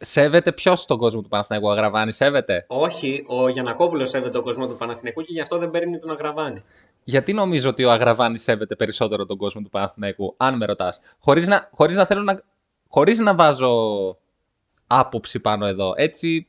[0.00, 4.76] Σέβεται ποιος στον κόσμο του Παναθηναϊκού, Αγραβάνη, σέβεται; Όχι, ο Γιανακόπουλος σέβεται τον κόσμο του
[4.76, 6.62] Παναθηναϊκού και γι' αυτό δεν παίρνει τον Αγραβάνη.
[7.04, 11.00] Γιατί νομίζω ότι ο Αγραβάνη σέβεται περισσότερο τον κόσμο του Παναθηναϊκού, αν με ρωτάς.
[11.18, 12.42] Χωρίς να, χωρίς να θέλω να.
[12.88, 13.70] Χωρίς να βάζω
[14.86, 15.92] άποψη πάνω εδώ.
[15.96, 16.46] Έτσι,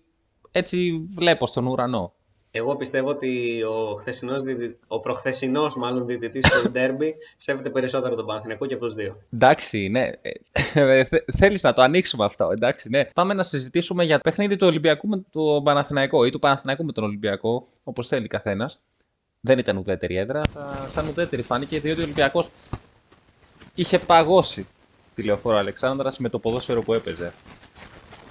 [0.52, 2.14] έτσι βλέπω στον ουρανό.
[2.58, 8.26] Εγώ πιστεύω ότι ο, χθεσινός, διδυ- ο προχθεσινός μάλλον διαιτητής του Ντέρμπι σέβεται περισσότερο τον
[8.26, 9.18] Παναθηναϊκό και από τους δύο.
[9.34, 10.10] Εντάξει, ναι.
[10.74, 13.06] Ε, θε- θέλεις να το ανοίξουμε αυτό, εντάξει, ναι.
[13.06, 16.92] Πάμε να συζητήσουμε για το παιχνίδι του Ολυμπιακού με τον Παναθηναϊκό ή του Παναθηναϊκού με
[16.92, 18.80] τον Ολυμπιακό, όπως θέλει καθένας.
[19.40, 22.50] Δεν ήταν ουδέτερη έδρα, θα- σαν ουδέτερη φάνηκε, διότι ο Ολυμπιακός
[23.76, 24.68] είχε παγώσει
[25.16, 27.34] τη λεωφόρο Αλεξάνδρας με το ποδόσφαιρο που έπαιζε.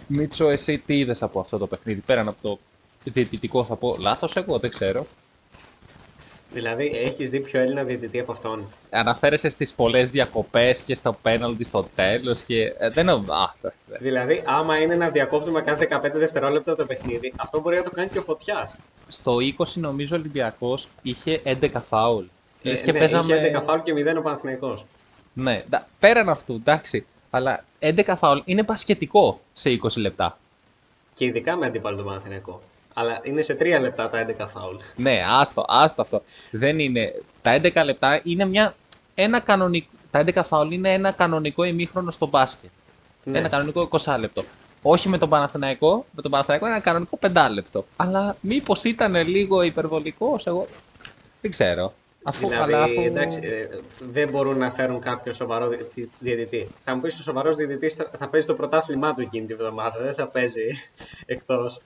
[0.06, 2.58] Μίτσο, εσύ τι είδες από αυτό το παιχνίδι, πέραν από το
[3.10, 5.06] διαιτητικό θα πω, λάθος εγώ, δεν ξέρω.
[6.52, 11.64] Δηλαδή, έχεις δει πιο Έλληνα διαιτητή από αυτόν; Αναφέρεσαι στις πολλές διακοπές και στο πέναλτι
[11.64, 12.74] στο τέλος και...
[12.78, 13.04] ε, δεν...
[13.04, 17.60] νο- Α, δε- δε- Δηλαδή, άμα είναι να διακόπτουμε κάθε 15 δευτερόλεπτα το παιχνίδι, αυτό
[17.60, 18.74] μπορεί να το κάνει και ο Φωτιάς.
[19.08, 22.24] Στο 20 νομίζω ο Ολυμπιακός είχε 11 φάουλ.
[22.62, 23.36] Λες Ε, και ναι, παίζαμε...
[23.36, 24.84] Είχε 11 φάουλ και 0 ο Παναθηναϊκός.
[25.32, 27.06] Ναι, ντα- πέραν αυτού, εντάξει.
[27.30, 30.38] Αλλά 11 φάουλ είναι πασχετικό σε 20 λεπτά.
[31.14, 32.62] Και ειδικά με αντίπαλο τον Παναθηναϊκό.
[32.98, 34.76] Αλλά είναι σε 3 λεπτά τα 11 φάουλ.
[34.96, 36.22] Ναι, άστο, άστο αυτό.
[36.50, 37.14] Δεν είναι...
[37.42, 38.74] Τα 11 λεπτά είναι μια...
[39.14, 39.88] Ένα κανονικό...
[40.11, 42.70] Τα 11 φάουλ είναι ένα κανονικό ημίχρονο στο μπάσκετ.
[43.24, 43.38] Ναι.
[43.38, 44.44] Ένα κανονικό 20 λεπτό.
[44.82, 47.87] Όχι με τον Παναθηναϊκό, με τον Παναθηναϊκό ένα κανονικό 5 λεπτό.
[47.96, 50.66] Αλλά μήπως ήταν λίγο υπερβολικός, εγώ
[51.40, 51.92] δεν ξέρω.
[52.22, 53.00] Αφού, δηλαδή, αλλά αφού...
[53.00, 53.68] εντάξει, ε,
[54.12, 56.68] δεν μπορούν να φέρουν κάποιο σοβαρό δι- διαιτητή.
[56.85, 59.98] Θα μου πεις ο σοβαρός διαιτητής θα, θα παίζει το πρωτάθλημά του εκείνη τη βδομάδα,
[60.02, 60.62] δεν θα παίζει
[61.26, 61.80] εκτός.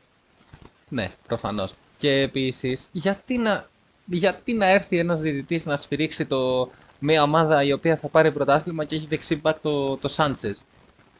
[0.90, 1.72] Ναι, προφανώς.
[1.96, 3.68] Και επίσης, γιατί να,
[4.06, 8.84] γιατί να έρθει ένας διαιτητής να σφυρίξει το, μια ομάδα η οποία θα πάρει πρωτάθλημα
[8.84, 10.64] και έχει δεξί μπακ το, το Σάντσες;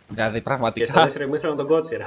[0.09, 1.02] Δηλαδή, Και στο πραγματικά.
[1.04, 2.06] δεύτερο ημίχρονο τον Κότσιρα.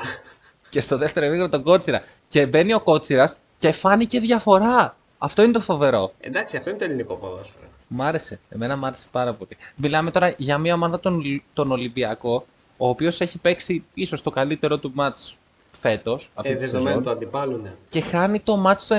[0.70, 2.04] και στο δεύτερο εμίχρονο τον Κότσιρα.
[2.28, 4.96] Και μπαίνει ο Κότσιρας και φάνηκε διαφορά.
[5.18, 6.14] Αυτό είναι το φοβερό.
[6.20, 7.64] Εντάξει, αυτό είναι το ελληνικό ποδόσφαιρο.
[7.88, 8.40] Μ' άρεσε.
[8.50, 9.58] Εμένα μ' άρεσε πάρα πολύ.
[9.76, 12.46] Μιλάμε τώρα για μια ομάδα τον, τον Ολυμπιακό,
[12.78, 15.38] ο οποίος έχει παίξει ίσως το καλύτερο του μάτς
[15.78, 17.74] φέτος, αυτή Ε, τη δεδομένου σεζόν, του αντιπάλου, ναι.
[17.90, 18.96] και χάνει το μάτς το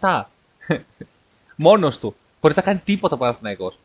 [0.00, 0.22] 97.
[1.56, 2.14] Μόνος του.
[2.40, 3.78] Χωρίς να κάνει τίποτα ο Παναθηναϊκός.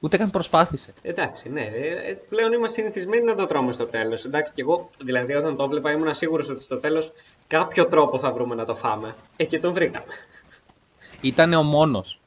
[0.00, 0.94] Ούτε καν προσπάθησε.
[1.02, 1.60] Εντάξει, ναι.
[1.60, 4.24] Ε, ε, πλέον είμαστε συνηθισμένοι να το τρώμε στο τέλος.
[4.24, 7.12] Εντάξει, και εγώ δηλαδή όταν το έβλεπα ήμουν σίγουρος ότι στο τέλος
[7.46, 9.14] κάποιο τρόπο θα βρούμε να το φάμε.
[9.36, 10.04] Ε, και τον βρήκαμε.
[11.20, 12.20] Ήταν ο μόνος.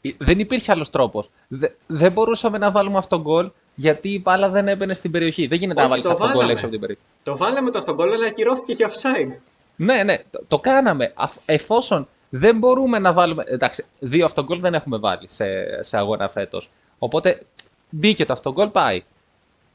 [0.00, 1.30] Ε, Δεν υπήρχε άλλος τρόπος.
[1.48, 5.46] Δε- δεν μπορούσαμε να βάλουμε αυτόν γκολ γιατί η μπάλα δεν έμπαινε στην περιοχή.
[5.46, 6.52] Δεν γίνεται να Όχι, βάλεις το αυτόν γκολ βάλαμε.
[6.52, 7.04] έξω από την περιοχή.
[7.22, 9.36] Το βάλαμε το αυτόν γκολ, αλλά ακυρώθηκε και offside.
[9.76, 11.12] Ναι, ναι, το, το κάναμε.
[11.16, 13.44] Αφ- εφόσον δεν μπορούμε να βάλουμε.
[13.46, 15.46] Εντάξει, δύο αυτογκολ δεν έχουμε βάλει σε,
[15.82, 16.70] σε αγώνα φέτος.
[16.98, 17.42] Οπότε
[17.90, 19.02] μπήκε το αυτογκολ, πάει.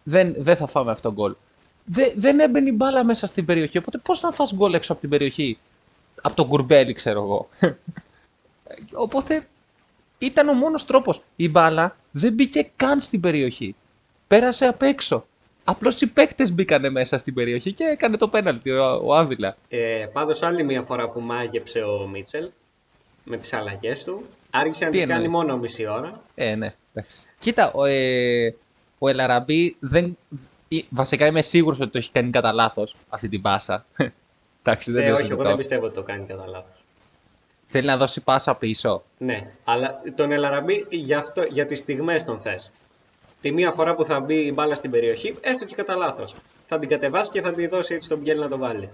[0.04, 1.36] Δεν, δεν θα φάμε αυτογκολ.
[1.86, 3.78] Δε, δεν έμπαινε η μπάλα μέσα στην περιοχή.
[3.78, 5.58] Οπότε πώς να φας γκολ έξω από την περιοχή;
[6.22, 7.50] Από τον κουρμπέλι, ξέρω εγώ.
[9.06, 9.48] οπότε
[10.18, 11.22] ήταν ο μόνος τρόπος.
[11.36, 13.76] Η μπάλα δεν μπήκε καν στην περιοχή.
[14.28, 15.26] Πέρασε απ' έξω.
[15.70, 19.58] Απλώς οι παίκτες μπήκανε μέσα στην περιοχή και έκανε το πέναλτι ο, ο Άβυλα.
[19.70, 22.50] Ε, Πάντως, άλλη μια φορά που μάγεψε ο Μίτσελ
[23.24, 26.22] με τις αλλαγές του, άρχισε να Τι τις κάνει εννοείς; μόνο μισή ώρα.
[26.36, 27.18] Ε, ναι, εντάξει.
[27.40, 28.56] Κοίτα, ο, ε,
[29.00, 30.18] ο Ελαραμπή δεν.
[30.68, 33.86] ή- Βασικά είμαι σίγουρος ότι το έχει κάνει κατά λάθος αυτή την πάσα.
[34.64, 35.48] εντάξει, δεν Ε, το όχι, εγώ συζητώ.
[35.48, 36.84] δεν πιστεύω ότι το κάνει κατά λάθος.
[37.68, 39.04] Θέλει να δώσει πάσα πίσω.
[39.18, 42.72] Ναι, αλλά τον Ελαραμπή για, αυτό, για τις στιγμές τον θες.
[43.42, 46.36] Τη μία φορά που θα μπει η μπάλα στην περιοχή, έστω και κατά λάθος.
[46.68, 48.90] Θα την κατεβάσει και θα τη δώσει έτσι στον Μπιέλ να το βάλει.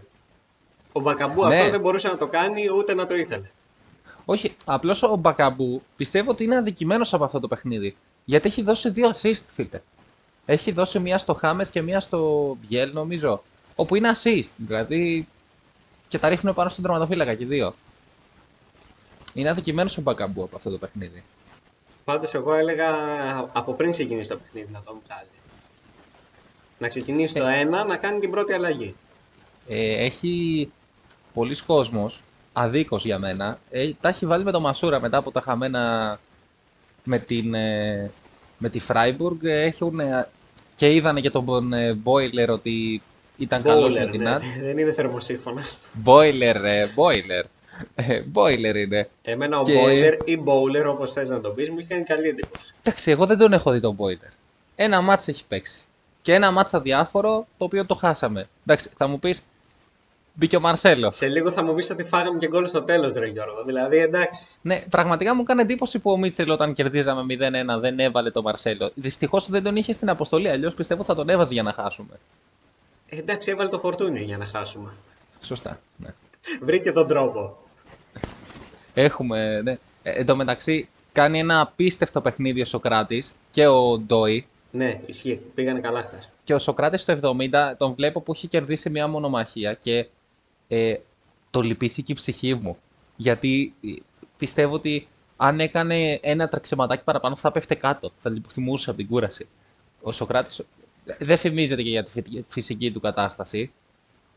[0.91, 1.55] Ο Μπακαμπού Ναι.
[1.57, 3.49] αυτό δεν μπορούσε να το κάνει ούτε να το ήθελε.
[4.25, 7.95] Όχι, απλώς ο Μπακαμπού πιστεύω ότι είναι αδικημένος από αυτό το παιχνίδι.
[8.25, 9.81] Γιατί έχει δώσει δύο assist, φίλε.
[10.45, 13.43] Έχει δώσει μία στο Χάμες και μία στο Μπιέλ, νομίζω.
[13.75, 14.49] Όπου είναι assist.
[14.57, 15.27] Δηλαδή.
[16.07, 17.73] Και τα ρίχνουν πάνω στον τερματοφύλακα και οι δύο.
[19.33, 21.23] Είναι αδικημένος ο Μπακαμπού από αυτό το παιχνίδι.
[22.03, 22.89] Πάντως, εγώ έλεγα
[23.53, 25.27] από πριν ξεκινήσει το παιχνίδι να τον βγάλει.
[26.77, 28.95] Να ξεκινήσει το ένα, να κάνει την πρώτη αλλαγή.
[29.67, 30.71] Ε, έχει
[31.33, 32.21] πολλοί κόσμος,
[32.53, 36.19] αδίκως για μένα, ε, τα έχει βάλει με το Μασούρα μετά από τα χαμένα
[37.03, 38.11] με, την, ε,
[38.57, 39.43] με τη Φράιμπουργκ.
[39.43, 40.27] Ε, Έχουν, ε,
[40.75, 43.01] και είδανε και τον ε, Μπόιλερ ότι
[43.37, 44.29] ήταν καλός με Bowler, την ναι.
[44.29, 44.41] ΑΤ.
[44.61, 45.63] Δεν είναι θερμοσύφωνα.
[45.93, 46.91] Μπόιλερ, ε,
[47.95, 48.17] Μπόιλερ.
[48.17, 49.09] Ε, Μπόιλερ είναι.
[49.21, 52.27] Εμένα ο Και- Boiler ή Bowler, όπως θες να τον πεις, μου είχε κάνει καλή
[52.27, 52.73] εντύπωση.
[52.83, 54.29] Εντάξει, εγώ δεν τον έχω δει τον Μπόιλερ.
[54.75, 55.83] Ένα μάτς έχει παίξει.
[56.21, 58.47] Και ένα μάτς αδιάφορο, το οποίο το χάσαμε.
[58.65, 59.41] Εντάξει, θα μου πεις,
[60.33, 61.17] μπήκε ο Μαρσέλος.
[61.17, 63.63] Σε λίγο θα μου πεις ότι φάγαμε και γκολ στο τέλος, Ρε Γιώργο.
[63.63, 64.47] Δηλαδή, εντάξει.
[64.61, 68.91] Ναι, πραγματικά μου έκανε εντύπωση που ο Μίτσελ όταν κερδίζαμε 0-1 δεν έβαλε τον Μαρσέλο.
[68.95, 72.19] Δυστυχώς δεν τον είχε στην αποστολή, αλλιώς πιστεύω θα τον έβαζε για να χάσουμε.
[73.09, 74.89] Ε, εντάξει, έβαλε το φορτούνι για να χάσουμε.
[75.41, 75.79] Σωστά.
[75.97, 76.09] Ναι.
[76.61, 77.57] Βρήκε τον τρόπο.
[78.93, 79.71] Έχουμε, ναι.
[80.03, 84.47] Ε, εν τω μεταξύ, κάνει ένα απίστευτο παιχνίδι ο Σοκράτης και ο Ντόι.
[84.71, 85.39] Ναι, ισχύει.
[85.55, 86.29] Πήγανε καλά χθες.
[86.43, 90.07] Και ο Σοκράτης στο 70 τον βλέπω που έχει κερδίσει μια μονομαχία και
[90.67, 90.95] ε,
[91.49, 92.77] το λυπήθηκε η ψυχή μου.
[93.15, 93.89] Γιατί ε,
[94.37, 98.11] πιστεύω ότι αν έκανε ένα τρεξεματάκι παραπάνω θα πέφτε κάτω.
[98.17, 99.47] Θα λιποθυμούσε από την κούραση.
[100.01, 100.61] Ο Σοκράτης
[101.17, 103.71] δεν φημίζεται και για τη φυ- φυσική του κατάσταση.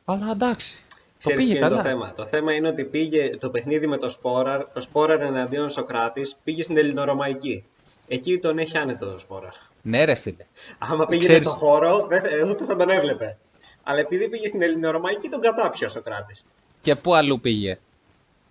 [0.05, 0.85] Αλλά εντάξει.
[1.23, 1.83] Το Ξέρεις πήγε ποιο είναι καλά.
[1.83, 5.71] το θέμα; Το θέμα είναι ότι πήγε το παιχνίδι με το Σπόραρ, ο Σπόραρ εναντίον
[5.71, 7.65] Σοκράτης πήγε στην Ελληνορωμαϊκή.
[8.09, 9.53] Εκεί τον έχει άνετο ο Σπόραρ.
[9.83, 10.45] Ναι, ρε φίλε.
[10.79, 13.37] Άμα πήγαινε Ξέρεις- στον χώρο, δεν, θα- ούτε θα τον έβλεπε.
[13.83, 16.45] Αλλά επειδή πήγε στην Ελληνορωμαϊκή, τον κατάπιε ο Σοκράτης.
[16.81, 17.79] Και πού αλλού πήγε.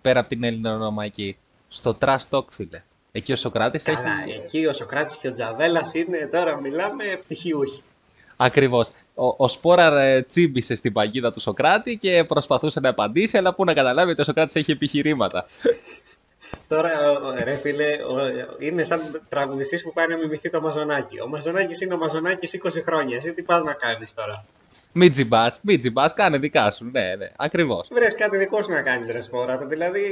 [0.02, 1.36] Πέρα από την Ελληνορωμαϊκή;
[1.68, 2.82] Στο Trash Talk, φίλε.
[3.12, 4.40] Εκεί ο Σοκράτης Καλά, έχει.
[4.44, 7.82] εκεί ο Σοκράτης και ο Τζαβέλας είναι τώρα μιλάμε πτυχιούχοι.
[8.36, 8.88] Ακριβώς.
[9.14, 13.64] Ο, ο Σπόραρ ε, τσίμπησε στην παγίδα του Σοκράτη και προσπαθούσε να απαντήσει, αλλά πού
[13.64, 15.46] να καταλάβει ότι ο Σοκράτης έχει επιχειρήματα.
[16.68, 21.20] Τώρα, ο- ο- ρε φίλε, ο- είναι σαν τραγουδιστής που πάει να μιμηθεί το Μαζονάκι.
[21.20, 23.16] Ο Μαζονάκι είναι ο Μαζονάκι 20 χρόνια.
[23.16, 24.44] Εσύ τι πας να κάνεις τώρα;
[24.98, 26.84] Μην τζιμπάς, μην τζιμπάς, κάνε δικά σου.
[26.92, 27.88] Ναι, ναι, ακριβώς.
[27.92, 29.56] Βρες κάτι δικό σου να κάνεις, ρε Σπόρα.
[29.56, 30.02] Δηλαδή,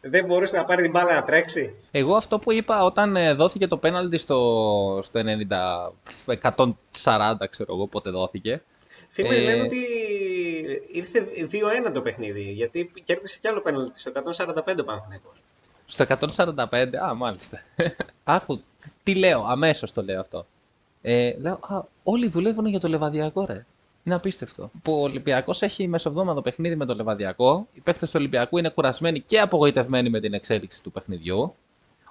[0.00, 1.74] δεν μπορούσε να πάρει την μπάλα να τρέξει.
[1.90, 5.20] Εγώ αυτό που είπα όταν ε, δόθηκε το πέναλτι στο, στο
[6.26, 6.32] 90,
[7.02, 8.62] 140, ξέρω εγώ πότε δόθηκε.
[9.08, 9.86] Φίλε, Ε, λένε ότι
[10.92, 11.26] ήρθε
[11.88, 12.42] 2-1 το παιχνίδι.
[12.42, 15.42] Γιατί κέρδισε κι άλλο πέναλτι στο 145 Παναθηναϊκός.
[15.86, 16.04] Στο
[16.36, 17.60] 145, α, μάλιστα.
[18.24, 18.62] Άκου,
[19.02, 20.46] τι λέω, αμέσως το λέω αυτό.
[21.02, 23.64] Ε, λέω, α, όλοι δουλεύουν για το λεβαδιακό, ρε.
[24.04, 24.70] Είναι απίστευτο.
[24.82, 27.66] Που ο Ολυμπιακός έχει μεσοβδόμαδο παιχνίδι με το λεβαδιακό.
[27.72, 31.54] Οι παίκτες του Ολυμπιακού είναι κουρασμένοι και απογοητευμένοι με την εξέλιξη του παιχνιδιού.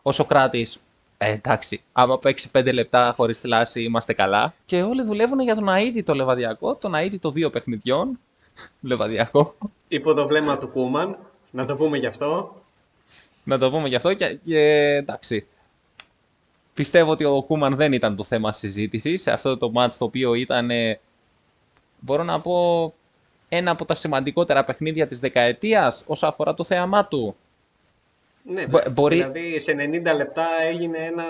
[0.02, 0.80] Ο Σοκράτης,
[1.18, 4.54] ε, εντάξει, άμα παίξει 5 λεπτά χωρίς θλάση, είμαστε καλά.
[4.66, 8.20] Και όλοι δουλεύουν για τον Αίδη το λεβαδιακό, τον Αίδη των δύο παιχνιδιών.
[8.82, 9.56] Λεβαδιακό.
[9.88, 11.18] Υπό το βλέμμα του Κούμαν,
[11.52, 12.56] να το πούμε γι' αυτό.
[13.44, 14.60] Να το πούμε γι' αυτό και, και
[14.96, 15.48] εντάξει.
[16.74, 20.34] Πιστεύω ότι ο Κούμαν δεν ήταν το θέμα συζήτησης σε αυτό το μάτς το οποίο
[20.34, 21.00] ήταν, ε,
[22.00, 22.94] μπορώ να πω,
[23.50, 27.36] ένα από τα σημαντικότερα παιχνίδια της δεκαετίας όσο αφορά το θέαμά του.
[28.44, 31.24] Ναι, Μπο- μπορεί- δηλαδή σε 90 λεπτά έγινε ένα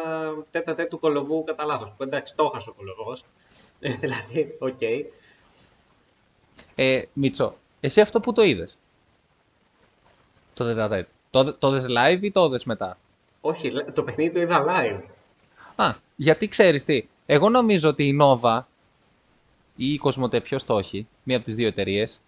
[0.51, 1.93] τετατέτ του Κολοβού κατά λάθος.
[1.97, 3.23] Που εντάξει, το έχασε ο Κολοβός.
[3.79, 4.81] δηλαδή, οκ.
[6.75, 8.77] Ε, Μίτσο, εσύ αυτό που το είδες;
[10.53, 11.07] Το τετατέτ.
[11.29, 12.97] Το, το 'δες live ή το 'δες μετά;
[13.41, 15.01] Όχι, λέ- το παιχνίδι το είδα live.
[15.75, 17.07] Α, γιατί ξέρεις τι.
[17.25, 18.61] Εγώ νομίζω ότι η Nova
[19.81, 22.21] ή η Κοσμοτέ, ποιος το έχει, μία από τις δύο εταιρείες.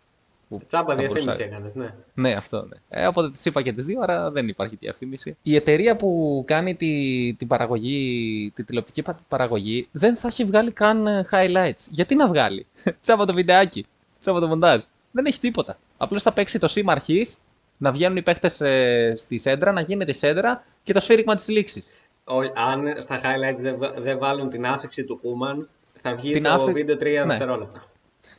[0.68, 1.94] Τσάμπα διαφήμιση έκανες, ναι.
[2.14, 3.02] Ναι, αυτό ναι.
[3.02, 5.38] Ε, οπότε τι είπα και τις δύο, άρα δεν υπάρχει διαφήμιση.
[5.44, 10.72] Η εταιρεία που κάνει τη, την παραγωγή, τη τηλεοπτική πα- παραγωγή, δεν θα έχει βγάλει
[10.72, 11.88] καν ε, highlights.
[11.90, 12.66] Γιατί να βγάλει;
[13.02, 13.86] Τσάβα το βιντεάκι.
[14.20, 14.82] Τσάβα το μοντάζ.
[15.12, 15.78] Δεν έχει τίποτα.
[15.98, 17.38] Απλώς θα παίξει το σήμα αρχής,
[17.78, 21.48] να βγαίνουν οι παίχτε ε, στη σέντρα, να γίνεται η σέντρα και το σφύριγμα της
[21.48, 21.88] λήξης.
[22.24, 22.40] Ο-
[22.70, 25.70] αν στα highlights δεν, βα- δεν βάλουν την άφηξη του Κούμαν,
[26.02, 27.26] Θα βγει Την το άφη- βίντεο 3 Ναι.
[27.26, 27.86] δευτερόλεπτα.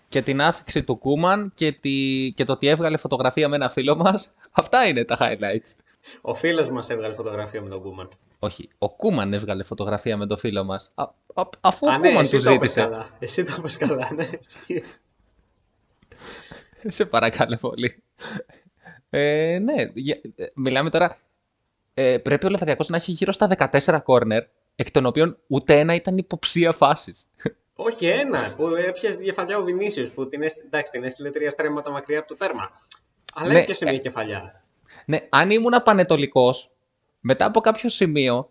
[0.09, 1.91] Και την άφηξη του Κούμαν και, τη...
[2.35, 4.35] και το ότι έβγαλε φωτογραφία με ένα φίλο μας.
[4.51, 5.71] Αυτά είναι τα highlights.
[6.21, 8.09] Ο φίλος μας έβγαλε φωτογραφία με τον Κούμαν.
[8.39, 10.91] Όχι, ο Κούμαν έβγαλε φωτογραφία με το φίλο μας.
[10.95, 11.03] Α,
[11.35, 12.89] α- αφού ο Α, ναι, Κούμαν εσύ τους το είπες ζήτησε.
[12.91, 13.09] καλά.
[13.19, 14.29] Εσύ το είπες καλά, ναι.
[14.41, 14.83] ισχύει.
[16.87, 18.03] Σε παρακαλώ πολύ.
[19.11, 21.17] Ε, ναι, για- ε, μιλάμε τώρα.
[21.95, 24.43] Ε, πρέπει ο Λεβαδιακός να έχει γύρω στα 14 κόρνερ,
[24.77, 27.27] εκ των οποίων ούτε ένα ήταν υποψία φάσης.
[27.75, 31.51] Όχι ένα, που έπιασε τη κεφαλιά ο Βινίσιος, που την, έστει- εντάξει, την έστειλε τρία
[31.51, 32.71] στρέμματα μακριά από το τέρμα.
[33.35, 34.65] Αλλά Ναι, έπιασε μια κεφαλιά.
[35.07, 36.71] Ναι, αν ήμουν πανετολικός,
[37.21, 38.51] μετά από κάποιο σημείο,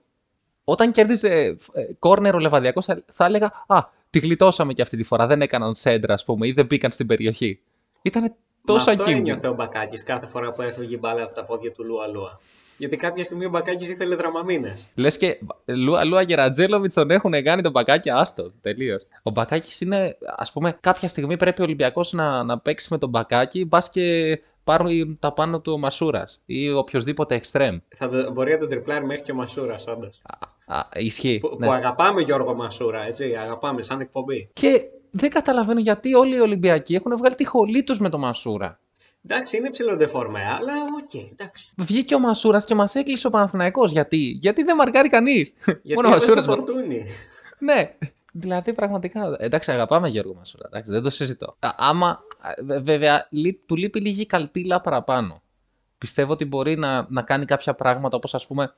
[0.63, 1.29] όταν κέρδιζε
[1.73, 5.41] ε, κόρνερ ο Λεβαδιακός, θα, θα έλεγα «Α, τη γλιτώσαμε και αυτή τη φορά, δεν
[5.41, 7.59] έκαναν σέντρα, ας πούμε, ή δεν μπήκαν στην περιοχή».
[8.01, 9.29] Ήτανε τόσο Μα αυτό ακίνητο.
[9.29, 12.39] ένιωθε ο Μπακάκης κάθε φορά που έφευγε η μπάλα από τα πόδια του Λούα Λούα.
[12.81, 14.87] Γιατί κάποια στιγμή ο Μπακάκης ήθελε δραμαμίνες.
[14.95, 18.51] Λες και Λούα Λούα Γερατζέλοβιτ τον έχουν κάνει τον μπακάκι άστο.
[18.61, 19.07] Τελείως.
[19.23, 23.09] Ο μπακάκι είναι, ας πούμε, κάποια στιγμή πρέπει ο Ολυμπιακός να, να παίξει με τον
[23.09, 27.77] μπακάκι, μπας και πάρουν τα πάνω του ο Μασούρας ή οποιοδήποτε εξτρέμ.
[27.95, 30.21] Θα το, μπορεί να τον τριπλάρει μέχρι και ο Μασούρας, όντως.
[30.67, 31.37] Α, α, ισχύει.
[31.39, 31.65] Που, ναι.
[31.65, 34.49] που αγαπάμε Γιώργο Μασούρα, έτσι, αγαπάμε σαν εκπομπή.
[34.53, 38.79] Και δεν καταλαβαίνω γιατί όλοι οι Ολυμπιακοί έχουν βγάλει τη χολή τους με τον Μασούρα.
[39.27, 41.71] Εντάξει, είναι ψηλοντεφόρμε, αλλά οκ, εντάξει.
[41.77, 43.91] Βγήκε ο Μασούρας και μας έκλεισε ο Παναθηναϊκός.
[43.91, 46.45] Γιατί, γιατί δεν μαρκάρει κανείς; Γιατί Μόνο ο έβαλε Μασούρας.
[46.45, 47.05] τον Φορτούνη.
[47.59, 47.95] Ναι.
[48.33, 49.35] Δηλαδή, πραγματικά.
[49.39, 50.63] Εντάξει, αγαπάμε Γιώργο Μασούρα.
[50.67, 51.55] Εντάξει, δεν το συζητώ.
[51.59, 52.19] Α, άμα.
[52.63, 55.41] βε- Βέβαια, λείπ- του λείπει λίγη καλτίλα παραπάνω.
[55.97, 58.73] Πιστεύω ότι μπορεί να, να κάνει κάποια πράγματα όπως ας πούμε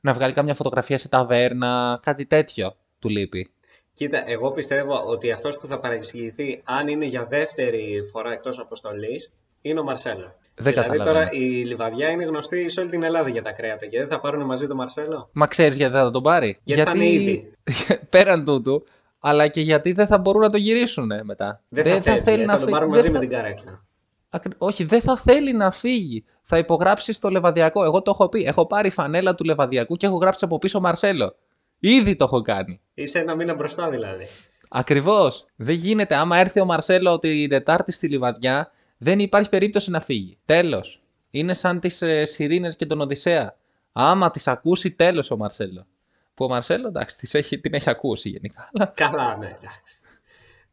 [0.00, 3.50] να βγάλει κάμια φωτογραφία σε ταβέρνα, κάτι τέτοιο του λείπει.
[3.94, 9.32] Κοίτα, εγώ πιστεύω ότι αυτός που θα παρεξηγηθεί, αν είναι για δεύτερη φορά εκτός αποστολής,
[9.68, 10.34] είναι ο Μαρσέλο.
[10.60, 11.04] Δεν δηλαδή καταλαβαίνω.
[11.18, 14.20] τώρα η Λιβαδιά είναι γνωστή σε όλη την Ελλάδα για τα κρέατα και δεν θα
[14.20, 17.52] πάρουν μαζί τον Μαρσέλο; Μα ξέρεις γιατί δεν θα τον πάρει; Γιατί θα είναι ήδη.
[18.10, 18.84] πέραν τούτου,
[19.18, 21.62] αλλά και γιατί δεν θα μπορούν να το γυρίσουν μετά.
[21.68, 22.70] Δεν, θα, θέλει, θα τον φύγει.
[22.70, 23.84] πάρουν Δεν μαζί θα- με την καρέκλα.
[24.30, 26.24] Ακρι- Όχι, δεν θα θέλει να φύγει.
[26.42, 27.84] Θα υπογράψει στο Λεβαδιακό.
[27.84, 28.44] Εγώ το έχω πει.
[28.44, 31.34] Έχω πάρει φανέλα του Λεβαδιακού και έχω γράψει από πίσω Μαρσέλο.
[31.78, 32.80] Ήδη το έχω κάνει.
[32.94, 34.26] Είσαι ένα μήνα μπροστά δηλαδή.
[34.68, 35.46] Ακριβώς.
[35.56, 36.14] Δεν γίνεται.
[36.14, 40.38] Άμα έρθει ο Μαρσέλο την Τετάρτη στη Λιβαδιά, δεν υπάρχει περίπτωση να φύγει.
[40.44, 41.02] Τέλος.
[41.30, 43.56] Είναι σαν τις ε, Σιρήνες και τον Οδυσσέα.
[43.92, 45.86] Άμα τις ακούσει, τέλος ο Μαρσέλο.
[46.34, 48.70] Που ο Μαρσέλο, εντάξει, τις έχει, την έχει ακούσει γενικά.
[48.72, 50.00] αλλά- Καλά, ναι, εντάξει.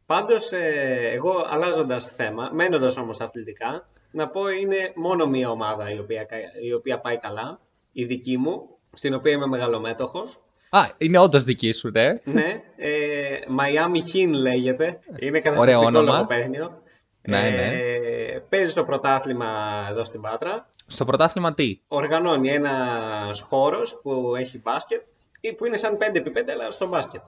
[0.06, 5.98] Πάντως, ε, εγώ αλλάζοντας θέμα, μένοντας όμως αθλητικά, να πω είναι μόνο μία ομάδα η
[5.98, 7.60] οποία, κα- η οποία πάει καλά,
[7.92, 10.40] η δική μου, στην οποία είμαι μεγαλομέτωχος.
[10.70, 12.12] Α, είναι όντως δική σου, ναι.
[12.24, 16.12] ναι, ε, Miami Heat λέγεται, είναι Ωραίο καταπληκτικό όνομα.
[16.12, 16.82] λογοπαίγνιο.
[17.26, 17.62] Ναι, ναι.
[17.62, 19.46] Ε, παίζει στο πρωτάθλημα
[19.90, 20.68] εδώ στην Πάτρα.
[20.86, 25.02] Στο πρωτάθλημα τι; Οργανώνει ένας χώρος που έχει μπάσκετ,
[25.40, 27.22] ή που είναι σαν 5x5 αλλά στο μπάσκετ.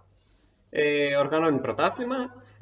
[0.70, 2.16] Ε, οργανώνει πρωτάθλημα.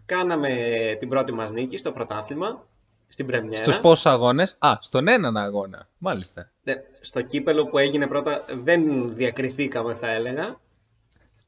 [0.07, 0.51] Κάναμε
[0.99, 2.67] την πρώτη μας νίκη στο πρωτάθλημα,
[3.09, 3.57] στην Πρεμιέρα.
[3.57, 5.89] Στους πόσους αγώνες; Α, στον έναν αγώνα.
[5.99, 6.51] Μάλιστα.
[6.63, 10.61] Ναι, στο κύπελο που έγινε πρώτα δεν διακριθήκαμε θα έλεγα.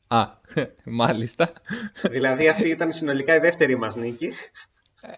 [0.06, 0.26] Α,
[0.84, 1.52] μάλιστα.
[2.02, 4.32] δηλαδή αυτή ήταν συνολικά η δεύτερη μας νίκη.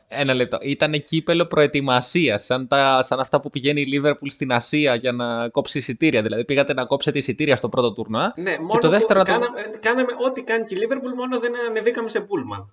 [0.09, 0.59] Ένα λεπτό.
[0.61, 5.49] Ήταν κύπελο προετοιμασίας, σαν, τα, σαν αυτά που πηγαίνει η Λίβερπουλ στην Ασία για να
[5.49, 6.23] κόψει εισιτήρια.
[6.23, 8.33] Δηλαδή πήγατε να κόψετε εισιτήρια στο πρώτο τουρνουά.
[8.37, 9.45] Ναι, μόνο και το δεύτερο που να το...
[9.47, 12.73] κάναμε, κάναμε ό,τι κάνει και η Liverpool, μόνο δεν ανεβήκαμε σε πούλμαν.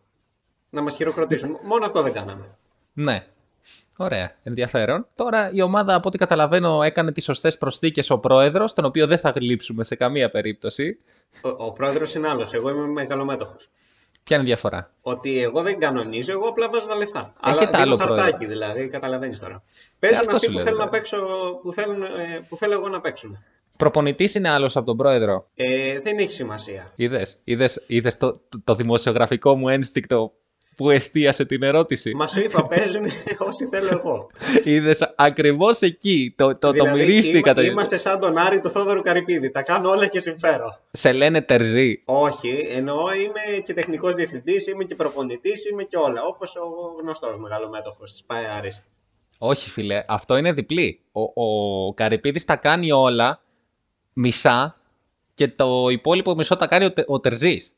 [0.69, 1.57] Να μας χειροκροτήσουν.
[1.63, 2.57] μόνο αυτό δεν κάναμε.
[2.93, 3.25] Ναι.
[3.97, 5.07] Ωραία, ενδιαφέρον.
[5.15, 9.17] Τώρα η ομάδα, από ό,τι καταλαβαίνω, έκανε τις σωστές προσθήκες ο πρόεδρος, τον οποίο δεν
[9.17, 10.97] θα γλύψουμε σε καμία περίπτωση.
[11.41, 13.69] Ο, ο πρόεδρος είναι άλλος, εγώ είμαι μεγαλομέτωχος.
[14.27, 17.33] Ποια είναι η διαφορά; Ότι εγώ δεν κανονίζω, εγώ απλά βάζω τα λεφτά.
[17.45, 18.47] Έχετε Αλλά άλλο δίνω χαρτάκι πρόεδρο.
[18.47, 19.63] δηλαδή, καταλαβαίνεις τώρα.
[19.99, 21.07] Παίζουν αυτό αυτοί σου που λέω, θέλουν, να δηλαδή.
[21.07, 23.37] παίξω, που, θέλουν, ε, που θέλω εγώ να παίξουν.
[23.77, 26.91] Προπονητής είναι άλλος από τον πρόεδρο; Ε, δεν έχει σημασία.
[26.95, 30.33] Είδες είδες, είδες το, το, το δημοσιογραφικό μου ένστικτο
[30.77, 32.13] που εστίασε την ερώτηση.
[32.15, 33.05] Μα σου είπα, παίζουν
[33.37, 34.29] όσοι θέλω εγώ.
[34.63, 36.33] Είδες ακριβώς εκεί.
[36.37, 37.37] Το, το, το δηλαδή, μυρίστηκα.
[37.39, 39.51] είμα- το- είμαστε σαν τον Άρη του Θόδωρου Καρυπίδη.
[39.51, 40.79] Τα κάνω όλα και συμφέρω.
[40.91, 42.01] Σε λένε τερζή.
[42.05, 46.23] Όχι, εννοώ είμαι και τεχνικός διευθυντής, είμαι και προπονητής, είμαι και όλα.
[46.23, 46.61] Όπως ο
[47.01, 48.83] γνωστός μεγαλομέτωχος της ΠΑΕ Άρης.
[49.37, 50.99] Όχι, φίλε, αυτό είναι διπλή.
[51.11, 53.41] Ο, ο Καρυπίδης τα κάνει όλα
[54.13, 54.75] μισά
[55.33, 57.71] και το υπόλοιπο μισό τα κάνει ο, Τε- ο Τερζής.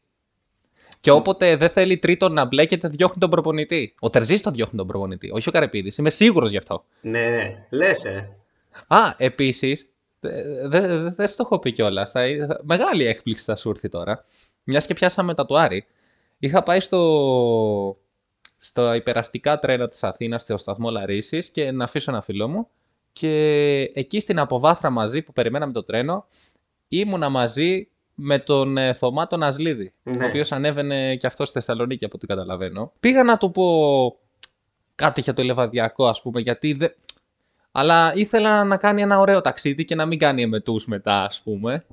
[1.01, 3.95] Και όποτε δεν θέλει τρίτον να μπλέκεται, διώχνει τον προπονητή.
[3.99, 5.97] Ο Τερζής τον διώχνει τον προπονητή, όχι ο Καρυπίδης.
[5.97, 6.83] Είμαι σίγουρος γι' αυτό.
[7.01, 8.29] Ναι, λες ε.
[8.87, 12.11] Α, επίσης, δεν δε, δε, δεν στο έχω πει κιόλας.
[12.61, 14.23] Μεγάλη έκπληξη θα σου έρθει τώρα.
[14.63, 15.85] Μιας και πιάσαμε τα του Άρη.
[16.39, 17.97] Είχα πάει στο,
[18.57, 22.67] στα υπεραστικά τρένα της Αθήνας, στο σταθμό Λαρίσης και να αφήσω ένα φίλο μου.
[23.13, 26.27] Και εκεί στην αποβάθρα μαζί που περιμέναμε το τρένο,
[26.87, 27.87] ήμουνα μαζί
[28.22, 30.24] με τον ε, Θωμά τον Ασλίδη, Ναι.
[30.24, 32.91] ο οποίος ανέβαινε και αυτός στη Θεσσαλονίκη από ό,τι καταλαβαίνω.
[32.99, 33.65] Πήγα να του πω
[34.95, 36.95] κάτι για τον Λεβαδειακό ας πούμε, γιατί δεν...
[37.72, 41.86] Αλλά ήθελα να κάνει ένα ωραίο ταξίδι και να μην κάνει εμετούς μετά ας πούμε.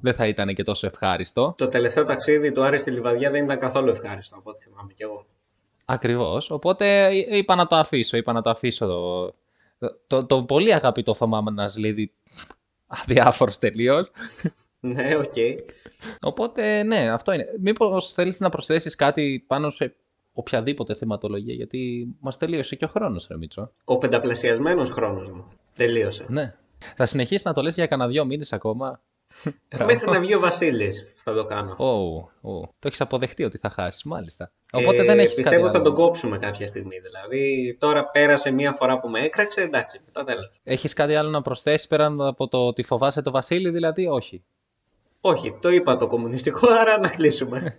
[0.00, 1.54] Δεν θα ήταν και τόσο ευχάριστο.
[1.58, 5.02] Το τελευταίο ταξίδι του Άρη στη Λιβαδιά δεν ήταν καθόλου ευχάριστο από ό,τι θυμάμαι κι
[5.02, 5.26] εγώ.
[5.84, 6.50] Ακριβώς.
[6.50, 8.86] Οπότε είπα να το αφήσω, είπα να το αφήσω.
[9.78, 12.12] Το, το, το πολύ αγαπητό Θωμά Νασλίδη,
[12.86, 14.10] αδιάφορος τελείως.
[14.80, 15.32] Ναι, οκ.
[16.20, 17.46] Οπότε, ναι, αυτό είναι.
[17.60, 19.94] Μήπως θέλεις να προσθέσεις κάτι πάνω σε
[20.32, 23.72] οποιαδήποτε θεματολογία, γιατί μας τελείωσε και ο χρόνος, ρε Μίτσο.
[23.84, 25.44] Ο πενταπλασιασμένος χρόνος μου.
[25.74, 26.24] Τελείωσε.
[26.28, 26.54] Ναι.
[26.96, 29.00] Θα συνεχίσεις να το λες για κανένα δυο μήνες ακόμα;
[29.86, 31.74] Μέχρι να βγει ο Βασίλης θα το κάνω.
[31.78, 31.86] Ω,
[32.50, 32.60] ω.
[32.60, 34.52] Το έχεις αποδεχτεί ότι θα χάσεις, μάλιστα.
[34.72, 35.84] Οπότε δεν Ε, έχεις Πιστεύω κάτι θα άλλο.
[35.84, 36.98] τον κόψουμε κάποια στιγμή.
[37.00, 40.60] Δηλαδή, τώρα πέρασε μία φορά που με έκραξε, εντάξει, μετά τέλος.
[40.62, 44.44] Έχεις κάτι άλλο να προσθέσεις πέραν από το ότι φοβάσαι το Βασίλη, δηλαδή, όχι.
[45.20, 47.76] Όχι, το είπα το κομμουνιστικό, άρα να κλείσουμε.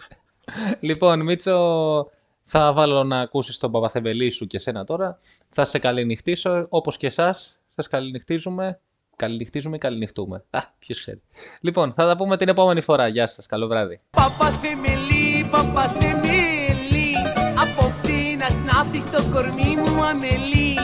[0.79, 2.09] Λοιπόν, Μίτσο,
[2.43, 5.19] θα βάλω να ακούσεις τον Παπαθεμπελή σου και σένα τώρα.
[5.49, 7.59] Θα σε καληνυχτήσω, όπως και εσάς.
[7.75, 8.79] Σας καληνυχτίζουμε.
[9.15, 10.43] Καληνυχτίζουμε ή καληνυχτούμε.
[10.49, 11.21] Α, ποιος ξέρει.
[11.61, 13.07] Λοιπόν, θα τα πούμε την επόμενη φορά.
[13.07, 13.45] Γεια σας.
[13.45, 13.99] Καλό βράδυ.
[14.09, 17.15] Παπαθεμελή, παπαθεμελή
[17.61, 20.75] Απόψε να σνάφτεις στο κορμί μου αμελή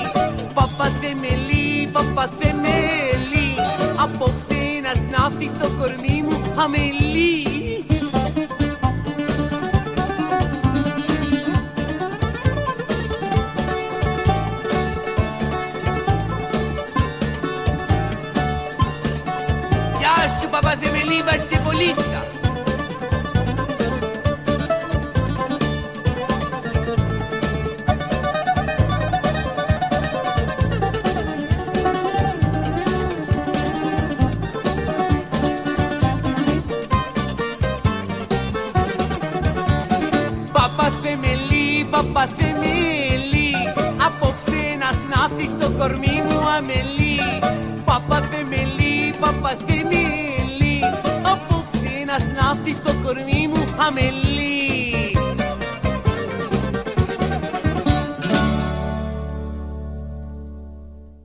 [0.54, 3.56] Παπαθεμελή, παπαθεμελή
[4.00, 7.44] Απόψε να σνάφτει στο κορμί μου αμελή.
[20.00, 22.15] Γεια σου παπαθεμελή, βαστιβολίστα
[41.96, 43.56] Παπαθεμελή, παπαθεμελή
[44.06, 47.20] Απόψε να σνάφτει στο κορμί μου αμελή.
[47.86, 50.80] Παπαθεμελή, παπαθεμελή
[51.34, 54.55] Απόψε να σνάφτει στο κορμί μου αμελή